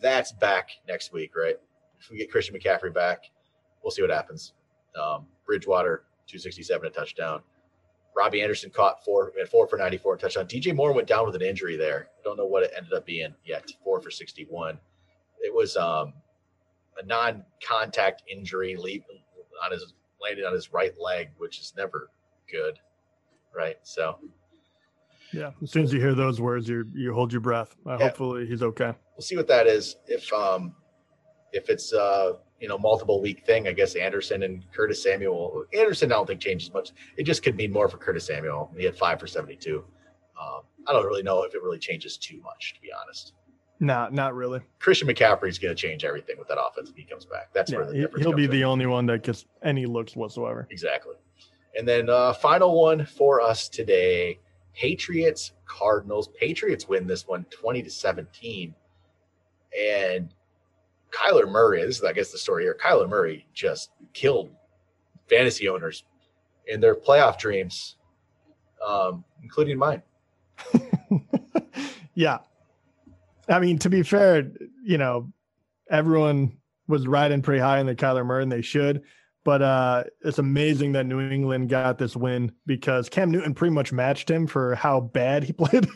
that's 0.00 0.32
back 0.32 0.70
next 0.86 1.12
week, 1.12 1.34
right? 1.36 1.56
If 1.98 2.10
we 2.10 2.18
get 2.18 2.30
Christian 2.30 2.56
McCaffrey 2.56 2.92
back, 2.92 3.24
we'll 3.82 3.90
see 3.90 4.02
what 4.02 4.10
happens. 4.10 4.52
Um, 5.00 5.26
Bridgewater, 5.46 6.04
267, 6.26 6.86
a 6.86 6.90
touchdown. 6.90 7.40
Robbie 8.16 8.42
Anderson 8.42 8.70
caught 8.70 9.04
four, 9.04 9.32
four 9.50 9.68
for 9.68 9.76
94 9.76 10.16
touchdown. 10.16 10.46
DJ 10.46 10.74
Moore 10.74 10.92
went 10.92 11.06
down 11.06 11.24
with 11.24 11.36
an 11.36 11.42
injury 11.42 11.76
there. 11.76 12.08
Don't 12.24 12.36
know 12.36 12.46
what 12.46 12.64
it 12.64 12.72
ended 12.76 12.92
up 12.92 13.06
being 13.06 13.32
yet. 13.44 13.70
Four 13.84 14.00
for 14.00 14.10
61. 14.10 14.78
It 15.40 15.54
was 15.54 15.76
um, 15.76 16.12
a 16.98 17.06
non-contact 17.06 18.22
injury 18.30 18.76
leap 18.76 19.04
on 19.64 19.72
his 19.72 19.94
landed 20.20 20.44
on 20.44 20.52
his 20.52 20.72
right 20.72 20.92
leg, 21.00 21.30
which 21.38 21.60
is 21.60 21.72
never 21.76 22.10
good, 22.50 22.78
right? 23.54 23.76
So, 23.82 24.18
yeah, 25.32 25.52
as 25.62 25.70
soon 25.70 25.84
as 25.84 25.92
you 25.92 26.00
hear 26.00 26.14
those 26.14 26.40
words, 26.40 26.68
you 26.68 26.86
you 26.94 27.12
hold 27.12 27.32
your 27.32 27.40
breath. 27.40 27.76
Uh, 27.86 27.92
yeah. 27.92 28.06
Hopefully, 28.06 28.46
he's 28.46 28.62
okay. 28.62 28.92
We'll 29.16 29.22
see 29.22 29.36
what 29.36 29.48
that 29.48 29.66
is. 29.66 29.96
If 30.06 30.32
um, 30.32 30.74
if 31.52 31.70
it's 31.70 31.92
uh, 31.92 32.32
you 32.60 32.68
know, 32.68 32.78
multiple 32.78 33.20
week 33.20 33.46
thing, 33.46 33.68
I 33.68 33.72
guess 33.72 33.94
Anderson 33.94 34.42
and 34.42 34.64
Curtis 34.72 35.02
Samuel. 35.02 35.64
Anderson, 35.72 36.10
I 36.10 36.16
don't 36.16 36.26
think 36.26 36.40
changes 36.40 36.72
much. 36.72 36.90
It 37.16 37.22
just 37.24 37.42
could 37.42 37.56
mean 37.56 37.72
more 37.72 37.88
for 37.88 37.98
Curtis 37.98 38.26
Samuel. 38.26 38.72
He 38.76 38.84
had 38.84 38.96
five 38.96 39.20
for 39.20 39.26
seventy-two. 39.26 39.84
Um, 40.40 40.62
I 40.86 40.92
don't 40.92 41.06
really 41.06 41.22
know 41.22 41.42
if 41.42 41.54
it 41.54 41.62
really 41.62 41.78
changes 41.78 42.16
too 42.16 42.40
much, 42.42 42.74
to 42.74 42.80
be 42.80 42.88
honest. 42.92 43.34
Nah, 43.80 44.08
not 44.10 44.34
really. 44.34 44.60
Christian 44.80 45.06
McCaffrey's 45.08 45.58
going 45.58 45.74
to 45.74 45.80
change 45.80 46.04
everything 46.04 46.36
with 46.38 46.48
that 46.48 46.58
offense 46.60 46.90
if 46.90 46.96
he 46.96 47.04
comes 47.04 47.24
back. 47.24 47.52
That's 47.52 47.70
yeah, 47.70 47.78
where 47.78 47.86
the 47.86 47.94
difference. 47.94 48.24
He'll 48.24 48.34
be 48.34 48.44
in. 48.44 48.50
the 48.50 48.64
only 48.64 48.86
one 48.86 49.06
that 49.06 49.22
gets 49.22 49.44
any 49.62 49.86
looks 49.86 50.16
whatsoever. 50.16 50.66
Exactly. 50.70 51.14
And 51.76 51.86
then 51.86 52.10
uh, 52.10 52.32
final 52.32 52.80
one 52.80 53.06
for 53.06 53.40
us 53.40 53.68
today: 53.68 54.40
Patriots 54.74 55.52
Cardinals. 55.64 56.28
Patriots 56.28 56.88
win 56.88 57.06
this 57.06 57.28
one, 57.28 57.44
twenty 57.50 57.82
to 57.82 57.90
seventeen, 57.90 58.74
and 59.78 60.34
Kyler 61.12 61.48
Murray. 61.48 61.84
This 61.84 61.98
is, 61.98 62.04
I 62.04 62.12
guess, 62.12 62.32
the 62.32 62.38
story 62.38 62.64
here. 62.64 62.76
Kyler 62.82 63.08
Murray 63.08 63.46
just 63.54 63.90
killed 64.12 64.50
fantasy 65.28 65.68
owners 65.68 66.04
in 66.66 66.80
their 66.80 66.94
playoff 66.94 67.38
dreams, 67.38 67.96
um, 68.86 69.24
including 69.42 69.78
mine. 69.78 70.02
yeah, 72.14 72.38
I 73.48 73.60
mean, 73.60 73.78
to 73.78 73.90
be 73.90 74.02
fair, 74.02 74.50
you 74.82 74.98
know, 74.98 75.32
everyone 75.90 76.58
was 76.86 77.06
riding 77.06 77.42
pretty 77.42 77.60
high 77.60 77.80
in 77.80 77.86
the 77.86 77.94
Kyler 77.94 78.24
Murray, 78.24 78.42
and 78.42 78.52
they 78.52 78.62
should. 78.62 79.02
But 79.44 79.62
uh, 79.62 80.04
it's 80.22 80.38
amazing 80.38 80.92
that 80.92 81.06
New 81.06 81.20
England 81.20 81.70
got 81.70 81.96
this 81.96 82.16
win 82.16 82.52
because 82.66 83.08
Cam 83.08 83.30
Newton 83.30 83.54
pretty 83.54 83.72
much 83.72 83.92
matched 83.92 84.30
him 84.30 84.46
for 84.46 84.74
how 84.74 85.00
bad 85.00 85.44
he 85.44 85.52
played. 85.54 85.88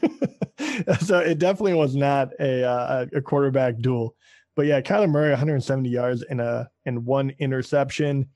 so 1.01 1.19
it 1.19 1.39
definitely 1.39 1.75
was 1.75 1.95
not 1.95 2.31
a, 2.41 2.65
uh, 2.65 3.07
a 3.13 3.21
quarterback 3.21 3.79
duel. 3.79 4.15
But 4.55 4.67
yeah, 4.67 4.81
Kyler 4.81 5.11
Murray, 5.11 5.31
170 5.31 5.89
yards 5.89 6.23
in 6.23 6.41
a 6.41 6.69
in 6.85 7.05
one 7.05 7.33
interception, 7.39 8.29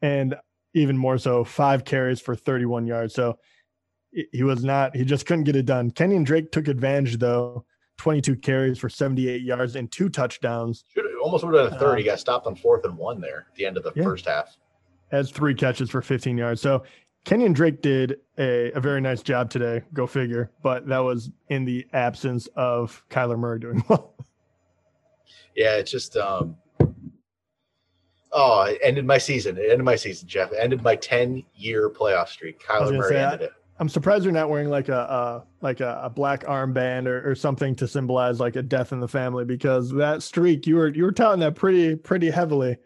and 0.00 0.36
even 0.74 0.96
more 0.96 1.18
so, 1.18 1.44
five 1.44 1.84
carries 1.84 2.20
for 2.20 2.34
31 2.34 2.86
yards. 2.86 3.14
So 3.14 3.38
he 4.10 4.42
was 4.42 4.62
not. 4.62 4.94
He 4.94 5.04
just 5.04 5.26
couldn't 5.26 5.44
get 5.44 5.56
it 5.56 5.66
done. 5.66 5.90
Kenyan 5.90 6.24
Drake 6.24 6.52
took 6.52 6.68
advantage 6.68 7.18
though 7.18 7.64
22 8.02 8.34
carries 8.34 8.78
for 8.80 8.88
78 8.88 9.42
yards 9.42 9.76
and 9.76 9.88
two 9.92 10.08
touchdowns. 10.08 10.82
Should 10.92 11.04
almost 11.22 11.44
would 11.44 11.54
have 11.54 11.70
been 11.70 11.76
a 11.76 11.78
third. 11.78 11.92
Uh, 11.92 11.96
he 11.98 12.02
got 12.02 12.18
stopped 12.18 12.48
on 12.48 12.56
fourth 12.56 12.84
and 12.84 12.98
one 12.98 13.20
there 13.20 13.46
at 13.48 13.54
the 13.54 13.64
end 13.64 13.76
of 13.76 13.84
the 13.84 13.92
yeah. 13.94 14.02
first 14.02 14.26
half. 14.26 14.56
Has 15.12 15.30
three 15.30 15.54
catches 15.54 15.88
for 15.88 16.02
15 16.02 16.36
yards. 16.36 16.60
So 16.60 16.82
Kenyan 17.24 17.54
Drake 17.54 17.80
did 17.80 18.16
a, 18.38 18.72
a 18.72 18.80
very 18.80 19.00
nice 19.00 19.22
job 19.22 19.50
today. 19.50 19.82
Go 19.92 20.08
figure. 20.08 20.50
But 20.64 20.88
that 20.88 20.98
was 20.98 21.30
in 21.48 21.64
the 21.64 21.86
absence 21.92 22.48
of 22.56 23.04
Kyler 23.08 23.38
Murray 23.38 23.60
doing 23.60 23.84
well. 23.88 24.16
Yeah, 25.54 25.76
it's 25.76 25.92
just 25.92 26.16
um 26.16 26.56
Oh, 28.32 28.62
it 28.62 28.80
ended 28.82 29.06
my 29.06 29.18
season. 29.18 29.58
It 29.58 29.70
ended 29.70 29.84
my 29.84 29.94
season, 29.94 30.26
Jeff. 30.26 30.50
It 30.50 30.58
ended 30.58 30.82
my 30.82 30.96
10 30.96 31.44
year 31.54 31.88
playoff 31.88 32.26
streak. 32.26 32.60
Kyler 32.60 32.96
Murray 32.96 33.14
say, 33.14 33.22
ended 33.22 33.42
it. 33.42 33.52
I'm 33.78 33.88
surprised 33.88 34.24
you're 34.24 34.32
not 34.32 34.50
wearing 34.50 34.68
like 34.68 34.88
a, 34.88 34.96
a 34.96 35.44
like 35.60 35.80
a, 35.80 36.02
a, 36.04 36.10
black 36.10 36.44
armband 36.44 37.06
or, 37.06 37.28
or 37.28 37.34
something 37.34 37.74
to 37.76 37.88
symbolize 37.88 38.38
like 38.38 38.54
a 38.56 38.62
death 38.62 38.92
in 38.92 39.00
the 39.00 39.08
family 39.08 39.44
because 39.44 39.90
that 39.92 40.22
streak 40.22 40.66
you 40.66 40.76
were 40.76 40.88
you 40.88 41.04
were 41.04 41.12
touting 41.12 41.40
that 41.40 41.54
pretty 41.54 41.96
pretty 41.96 42.30
heavily, 42.30 42.76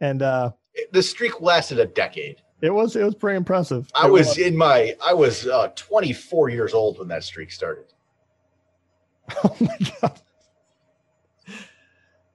and 0.00 0.22
uh 0.22 0.50
the 0.90 1.02
streak 1.02 1.40
lasted 1.40 1.78
a 1.78 1.86
decade. 1.86 2.40
It 2.60 2.70
was 2.70 2.96
it 2.96 3.04
was 3.04 3.14
pretty 3.14 3.36
impressive. 3.36 3.90
I 3.94 4.08
was, 4.08 4.28
was, 4.28 4.38
in 4.38 4.56
my 4.56 4.96
I 5.04 5.12
was 5.12 5.46
uh, 5.46 5.68
24 5.74 6.48
years 6.48 6.74
old 6.74 6.98
when 6.98 7.08
that 7.08 7.24
streak 7.24 7.52
started. 7.52 7.86
Oh 9.44 9.56
my 9.60 9.78
god! 10.00 10.20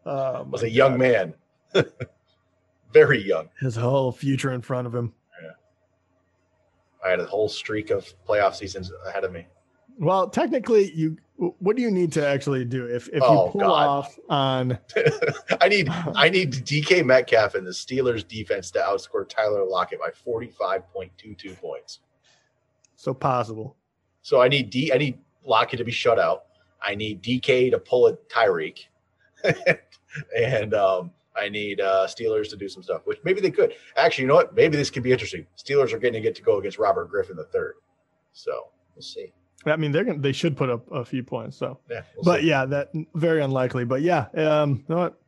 Oh 0.06 0.34
I 0.36 0.42
was 0.42 0.64
a 0.64 0.70
young 0.70 0.98
man, 0.98 1.34
very 2.94 3.22
young. 3.22 3.50
His 3.60 3.76
whole 3.76 4.12
future 4.12 4.52
in 4.52 4.62
front 4.62 4.88
of 4.88 4.96
him. 4.96 5.14
I 7.06 7.10
had 7.10 7.20
a 7.20 7.26
whole 7.26 7.50
streak 7.50 7.90
of 7.90 8.06
playoff 8.28 8.56
seasons 8.56 8.92
ahead 9.08 9.24
of 9.24 9.32
me. 9.32 9.46
Well, 10.00 10.30
technically, 10.30 10.92
you 10.94 11.18
what 11.38 11.76
do 11.76 11.82
you 11.82 11.92
need 11.92 12.12
to 12.14 12.28
actually 12.28 12.66
do 12.66 12.86
if 12.86 13.08
if 13.10 13.22
oh, 13.22 13.46
you 13.46 13.52
pull 13.52 13.62
God. 13.62 13.72
off 13.72 14.20
on? 14.30 14.78
I 15.62 15.70
need 15.70 15.90
I 15.90 16.30
need 16.30 16.54
DK 16.54 17.06
Metcalf 17.06 17.56
and 17.56 17.66
the 17.66 17.72
Steelers 17.72 18.28
defense 18.28 18.72
to 18.72 18.80
outscore 18.80 19.28
Tyler 19.28 19.64
Lockett 19.64 20.00
by 20.00 20.10
forty 20.12 20.48
five 20.48 20.88
point 20.92 21.12
two 21.18 21.36
two 21.36 21.54
points. 21.54 22.00
So 22.96 23.14
possible. 23.14 23.76
So 24.22 24.42
I 24.42 24.48
need 24.48 24.70
D 24.70 24.92
I 24.94 24.98
need 24.98 25.20
Lockett 25.46 25.78
to 25.78 25.84
be 25.84 25.92
shut 25.92 26.20
out. 26.20 26.46
I 26.82 26.96
need 26.96 27.24
DK 27.24 27.72
to 27.72 27.80
pull 27.80 28.08
a 28.08 28.14
Tyreek, 28.14 28.86
and 30.38 30.74
um, 30.74 31.12
I 31.38 31.50
need 31.50 31.80
uh, 31.80 32.08
Steelers 32.08 32.50
to 32.50 32.58
do 32.58 32.68
some 32.68 32.84
stuff, 32.84 33.02
which 33.06 33.20
maybe 33.24 33.42
they 33.42 33.52
could. 33.52 33.74
Actually, 33.96 34.24
you 34.24 34.28
know 34.28 34.36
what? 34.36 34.56
Maybe 34.56 34.78
this 34.78 34.90
could 34.90 35.04
be 35.04 35.12
interesting. 35.12 35.46
Steelers 35.58 35.94
are 35.94 36.00
getting 36.00 36.22
to 36.22 36.22
get 36.22 36.36
to 36.36 36.42
go 36.42 36.58
against 36.58 36.80
Robert 36.80 37.10
Griffin 37.10 37.36
the 37.36 37.46
third, 37.46 37.76
so 38.34 38.70
we'll 38.96 39.04
see. 39.04 39.34
I 39.66 39.76
mean, 39.76 39.92
they're 39.92 40.04
gonna 40.04 40.20
they 40.20 40.32
should 40.32 40.56
put 40.56 40.70
up 40.70 40.90
a 40.92 41.04
few 41.04 41.24
points. 41.24 41.58
So, 41.58 41.80
yeah, 41.90 42.02
we'll 42.16 42.24
but 42.24 42.42
see. 42.42 42.48
yeah, 42.48 42.66
that 42.66 42.90
very 43.16 43.42
unlikely. 43.42 43.86
But 43.86 44.02
yeah, 44.02 44.28
um, 44.36 44.84
you 44.88 44.96
know 44.96 44.98
what? 44.98 45.20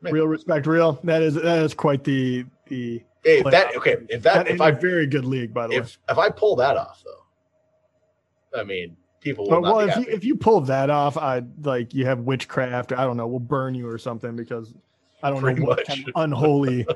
Maybe. 0.00 0.14
Real 0.14 0.26
respect, 0.26 0.66
real. 0.66 0.98
That 1.04 1.22
is 1.22 1.34
that 1.34 1.62
is 1.62 1.74
quite 1.74 2.04
the 2.04 2.44
the. 2.66 3.02
Hey, 3.24 3.38
if 3.38 3.44
that 3.50 3.76
okay, 3.76 3.96
if 4.08 4.22
that, 4.22 4.46
that 4.46 4.48
if 4.48 4.60
I 4.60 4.72
very 4.72 5.06
good 5.06 5.24
league 5.24 5.54
by 5.54 5.68
the 5.68 5.74
if, 5.74 5.84
way. 5.84 5.92
If 6.10 6.18
I 6.18 6.28
pull 6.28 6.56
that 6.56 6.76
off 6.76 7.04
though, 7.04 8.60
I 8.60 8.64
mean, 8.64 8.96
people 9.20 9.48
will. 9.48 9.62
well, 9.62 9.80
if 9.80 9.96
you 9.96 10.06
if 10.08 10.24
you 10.24 10.36
pull 10.36 10.60
that 10.62 10.90
off, 10.90 11.16
I 11.16 11.42
like 11.62 11.94
you 11.94 12.04
have 12.06 12.20
witchcraft. 12.20 12.92
I 12.92 13.04
don't 13.04 13.16
know. 13.16 13.28
We'll 13.28 13.38
burn 13.38 13.74
you 13.74 13.88
or 13.88 13.96
something 13.96 14.34
because 14.34 14.74
I 15.22 15.30
don't 15.30 15.40
pretty 15.40 15.60
know 15.60 15.66
what 15.66 15.86
kind 15.86 16.08
of 16.08 16.12
unholy 16.16 16.86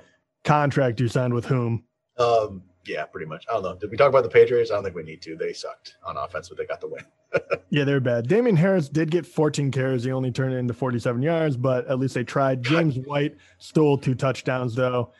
contract 0.44 1.00
you 1.00 1.08
signed 1.08 1.34
with 1.34 1.44
whom. 1.44 1.84
Um, 2.18 2.62
yeah, 2.86 3.04
pretty 3.04 3.26
much. 3.26 3.44
I 3.50 3.54
don't 3.54 3.62
know. 3.62 3.74
Did 3.74 3.90
we 3.90 3.96
talk 3.96 4.08
about 4.08 4.22
the 4.22 4.30
Patriots? 4.30 4.70
I 4.70 4.74
don't 4.74 4.84
think 4.84 4.96
we 4.96 5.02
need 5.02 5.20
to. 5.22 5.36
They 5.36 5.52
sucked 5.52 5.96
on 6.04 6.16
offense, 6.16 6.48
but 6.48 6.58
they 6.58 6.66
got 6.66 6.80
the 6.80 6.88
win. 6.88 7.04
yeah, 7.70 7.84
they're 7.84 8.00
bad. 8.00 8.28
Damien 8.28 8.56
Harris 8.56 8.88
did 8.88 9.10
get 9.10 9.26
14 9.26 9.70
carries. 9.70 10.04
He 10.04 10.12
only 10.12 10.30
turned 10.30 10.54
it 10.54 10.58
into 10.58 10.74
47 10.74 11.20
yards, 11.22 11.56
but 11.56 11.86
at 11.88 11.98
least 11.98 12.14
they 12.14 12.24
tried. 12.24 12.62
James 12.62 12.98
White 12.98 13.36
stole 13.58 13.98
two 13.98 14.14
touchdowns, 14.14 14.74
though. 14.74 15.12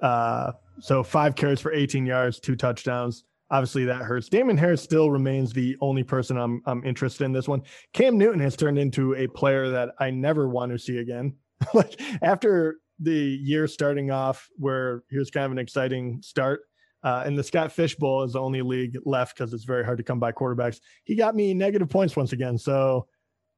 Uh, 0.00 0.52
so 0.80 1.02
five 1.02 1.36
carries 1.36 1.60
for 1.60 1.72
18 1.72 2.04
yards, 2.04 2.40
two 2.40 2.56
touchdowns. 2.56 3.24
Obviously, 3.50 3.84
that 3.84 4.02
hurts. 4.02 4.28
Damien 4.28 4.56
Harris 4.56 4.82
still 4.82 5.10
remains 5.10 5.52
the 5.52 5.76
only 5.80 6.02
person 6.02 6.38
I'm, 6.38 6.62
I'm 6.64 6.82
interested 6.84 7.24
in 7.24 7.32
this 7.32 7.46
one. 7.46 7.62
Cam 7.92 8.16
Newton 8.16 8.40
has 8.40 8.56
turned 8.56 8.78
into 8.78 9.14
a 9.14 9.26
player 9.26 9.68
that 9.70 9.90
I 10.00 10.10
never 10.10 10.48
want 10.48 10.72
to 10.72 10.78
see 10.78 10.98
again 10.98 11.34
like 11.74 12.00
after 12.22 12.76
the 12.98 13.12
year 13.12 13.66
starting 13.66 14.10
off 14.10 14.48
where 14.56 15.02
he 15.10 15.18
was 15.18 15.30
kind 15.30 15.46
of 15.46 15.52
an 15.52 15.58
exciting 15.58 16.20
start, 16.22 16.62
uh, 17.02 17.22
and 17.26 17.36
the 17.36 17.42
Scott 17.42 17.72
Fish 17.72 17.96
Bowl 17.96 18.22
is 18.22 18.34
the 18.34 18.40
only 18.40 18.62
league 18.62 18.96
left 19.04 19.36
because 19.36 19.52
it's 19.52 19.64
very 19.64 19.84
hard 19.84 19.98
to 19.98 20.04
come 20.04 20.20
by 20.20 20.30
quarterbacks. 20.30 20.80
He 21.04 21.16
got 21.16 21.34
me 21.34 21.52
negative 21.52 21.88
points 21.88 22.16
once 22.16 22.32
again. 22.32 22.56
So 22.56 23.06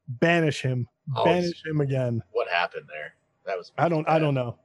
banish 0.09 0.63
him, 0.63 0.87
oh, 1.15 1.25
banish 1.25 1.63
him 1.65 1.81
again. 1.81 2.23
What 2.33 2.49
happened 2.49 2.87
there? 2.89 3.15
That 3.47 3.59
was 3.59 3.73
I 3.77 3.89
don't 3.89 4.07
bad. 4.07 4.17
I 4.17 4.19
don't 4.19 4.35
know. 4.35 4.59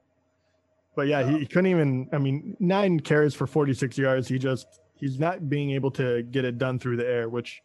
But 0.96 1.06
yeah, 1.06 1.28
he, 1.28 1.40
he 1.40 1.46
couldn't 1.46 1.70
even. 1.70 2.08
I 2.12 2.18
mean, 2.18 2.56
nine 2.58 3.00
carries 3.00 3.34
for 3.34 3.46
46 3.46 3.96
yards. 3.98 4.28
He 4.28 4.38
just 4.38 4.66
he's 4.94 5.18
not 5.18 5.48
being 5.48 5.70
able 5.70 5.90
to 5.92 6.22
get 6.22 6.44
it 6.44 6.58
done 6.58 6.78
through 6.78 6.96
the 6.96 7.06
air, 7.06 7.28
which 7.28 7.62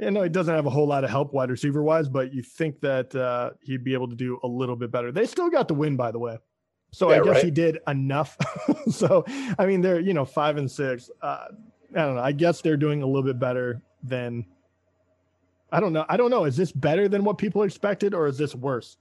you 0.00 0.10
know, 0.10 0.22
he 0.22 0.28
doesn't 0.28 0.54
have 0.54 0.66
a 0.66 0.70
whole 0.70 0.86
lot 0.86 1.04
of 1.04 1.10
help 1.10 1.32
wide 1.32 1.50
receiver 1.50 1.82
wise, 1.82 2.08
but 2.08 2.32
you 2.32 2.42
think 2.42 2.80
that 2.80 3.14
uh, 3.14 3.50
he'd 3.62 3.84
be 3.84 3.92
able 3.92 4.08
to 4.08 4.16
do 4.16 4.40
a 4.42 4.46
little 4.46 4.76
bit 4.76 4.90
better. 4.90 5.12
They 5.12 5.26
still 5.26 5.50
got 5.50 5.68
the 5.68 5.74
win, 5.74 5.96
by 5.96 6.10
the 6.10 6.18
way. 6.18 6.38
So 6.92 7.10
yeah, 7.10 7.16
I 7.16 7.24
guess 7.24 7.34
right. 7.34 7.44
he 7.44 7.50
did 7.50 7.78
enough. 7.86 8.36
so, 8.90 9.24
I 9.58 9.66
mean, 9.66 9.80
they're, 9.80 10.00
you 10.00 10.14
know, 10.14 10.24
five 10.24 10.56
and 10.56 10.70
six. 10.70 11.10
Uh, 11.22 11.46
I 11.94 12.02
don't 12.02 12.16
know. 12.16 12.22
I 12.22 12.32
guess 12.32 12.62
they're 12.62 12.76
doing 12.76 13.02
a 13.02 13.06
little 13.06 13.22
bit 13.22 13.38
better 13.38 13.82
than, 14.02 14.46
I 15.70 15.80
don't 15.80 15.92
know. 15.92 16.06
I 16.08 16.16
don't 16.16 16.30
know. 16.30 16.44
Is 16.44 16.56
this 16.56 16.72
better 16.72 17.08
than 17.08 17.22
what 17.22 17.38
people 17.38 17.62
expected 17.62 18.14
or 18.14 18.26
is 18.26 18.38
this 18.38 18.54
worse? 18.54 18.96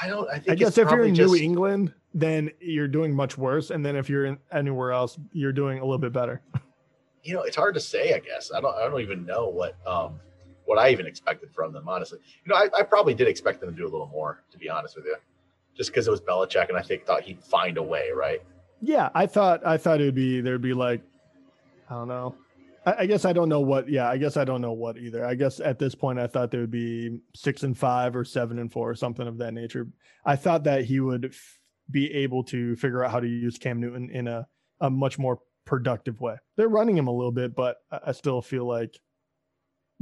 I 0.00 0.06
don't, 0.06 0.28
I, 0.30 0.40
I 0.48 0.54
guess 0.54 0.78
if 0.78 0.90
you're 0.90 1.04
in 1.04 1.14
just... 1.14 1.32
New 1.32 1.38
England, 1.38 1.92
then 2.14 2.50
you're 2.60 2.88
doing 2.88 3.14
much 3.14 3.36
worse. 3.36 3.70
And 3.70 3.84
then 3.84 3.96
if 3.96 4.08
you're 4.08 4.24
in 4.24 4.38
anywhere 4.52 4.92
else, 4.92 5.18
you're 5.32 5.52
doing 5.52 5.78
a 5.80 5.82
little 5.82 5.98
bit 5.98 6.12
better. 6.12 6.40
you 7.22 7.34
know, 7.34 7.42
it's 7.42 7.56
hard 7.56 7.74
to 7.74 7.80
say. 7.80 8.14
I 8.14 8.18
guess 8.18 8.50
I 8.54 8.60
don't. 8.60 8.74
I 8.74 8.88
don't 8.88 9.00
even 9.00 9.24
know 9.24 9.48
what 9.48 9.76
um 9.86 10.20
what 10.64 10.78
I 10.78 10.90
even 10.90 11.06
expected 11.06 11.50
from 11.52 11.72
them. 11.72 11.88
Honestly, 11.88 12.18
you 12.44 12.52
know, 12.52 12.56
I, 12.56 12.68
I 12.78 12.82
probably 12.82 13.14
did 13.14 13.28
expect 13.28 13.60
them 13.60 13.70
to 13.70 13.76
do 13.76 13.84
a 13.84 13.90
little 13.90 14.08
more. 14.08 14.42
To 14.50 14.58
be 14.58 14.68
honest 14.68 14.96
with 14.96 15.04
you, 15.06 15.16
just 15.76 15.90
because 15.90 16.06
it 16.06 16.10
was 16.10 16.20
Belichick, 16.20 16.68
and 16.68 16.78
I 16.78 16.82
think 16.82 17.04
thought 17.04 17.22
he'd 17.22 17.42
find 17.42 17.78
a 17.78 17.82
way, 17.82 18.08
right? 18.14 18.42
Yeah, 18.80 19.10
I 19.14 19.26
thought 19.26 19.64
I 19.64 19.76
thought 19.76 20.00
it 20.00 20.04
would 20.04 20.14
be 20.14 20.40
there'd 20.40 20.60
be 20.62 20.74
like, 20.74 21.02
I 21.88 21.94
don't 21.94 22.08
know. 22.08 22.34
I, 22.84 22.94
I 23.00 23.06
guess 23.06 23.24
I 23.24 23.32
don't 23.32 23.48
know 23.48 23.60
what. 23.60 23.88
Yeah, 23.88 24.08
I 24.08 24.16
guess 24.16 24.36
I 24.36 24.44
don't 24.44 24.60
know 24.60 24.72
what 24.72 24.98
either. 24.98 25.24
I 25.24 25.34
guess 25.34 25.60
at 25.60 25.78
this 25.78 25.94
point 25.94 26.18
I 26.18 26.26
thought 26.26 26.50
there 26.50 26.60
would 26.60 26.70
be 26.70 27.18
six 27.34 27.62
and 27.62 27.78
five 27.78 28.16
or 28.16 28.24
seven 28.24 28.58
and 28.58 28.72
four 28.72 28.90
or 28.90 28.94
something 28.96 29.26
of 29.26 29.38
that 29.38 29.54
nature. 29.54 29.86
I 30.24 30.36
thought 30.36 30.64
that 30.64 30.84
he 30.84 30.98
would 31.00 31.26
f- 31.26 31.58
be 31.90 32.12
able 32.12 32.42
to 32.44 32.74
figure 32.76 33.04
out 33.04 33.10
how 33.12 33.20
to 33.20 33.28
use 33.28 33.58
Cam 33.58 33.80
Newton 33.80 34.10
in 34.10 34.26
a 34.26 34.46
a 34.80 34.90
much 34.90 35.16
more 35.16 35.38
productive 35.64 36.20
way. 36.20 36.36
They're 36.56 36.68
running 36.68 36.96
him 36.96 37.08
a 37.08 37.12
little 37.12 37.32
bit, 37.32 37.54
but 37.54 37.76
I 37.90 38.12
still 38.12 38.42
feel 38.42 38.66
like 38.66 38.98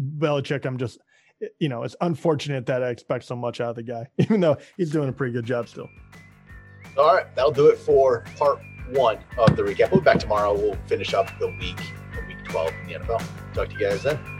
Belichick, 0.00 0.64
I'm 0.64 0.78
just, 0.78 0.98
you 1.58 1.68
know, 1.68 1.82
it's 1.82 1.96
unfortunate 2.00 2.66
that 2.66 2.82
I 2.82 2.90
expect 2.90 3.24
so 3.24 3.36
much 3.36 3.60
out 3.60 3.70
of 3.70 3.76
the 3.76 3.82
guy, 3.82 4.06
even 4.18 4.40
though 4.40 4.56
he's 4.76 4.90
doing 4.90 5.08
a 5.08 5.12
pretty 5.12 5.32
good 5.32 5.44
job 5.44 5.68
still. 5.68 5.88
All 6.96 7.14
right, 7.14 7.34
that'll 7.36 7.52
do 7.52 7.68
it 7.68 7.78
for 7.78 8.24
part 8.36 8.60
one 8.90 9.18
of 9.38 9.56
the 9.56 9.62
recap. 9.62 9.92
We'll 9.92 10.00
be 10.00 10.04
back 10.04 10.18
tomorrow. 10.18 10.54
We'll 10.54 10.78
finish 10.86 11.14
up 11.14 11.30
the 11.38 11.48
week, 11.60 11.78
week 12.26 12.44
12 12.44 12.72
in 12.82 12.88
the 12.88 12.98
NFL. 12.98 13.22
Talk 13.54 13.68
to 13.68 13.74
you 13.74 13.80
guys 13.80 14.02
then. 14.02 14.39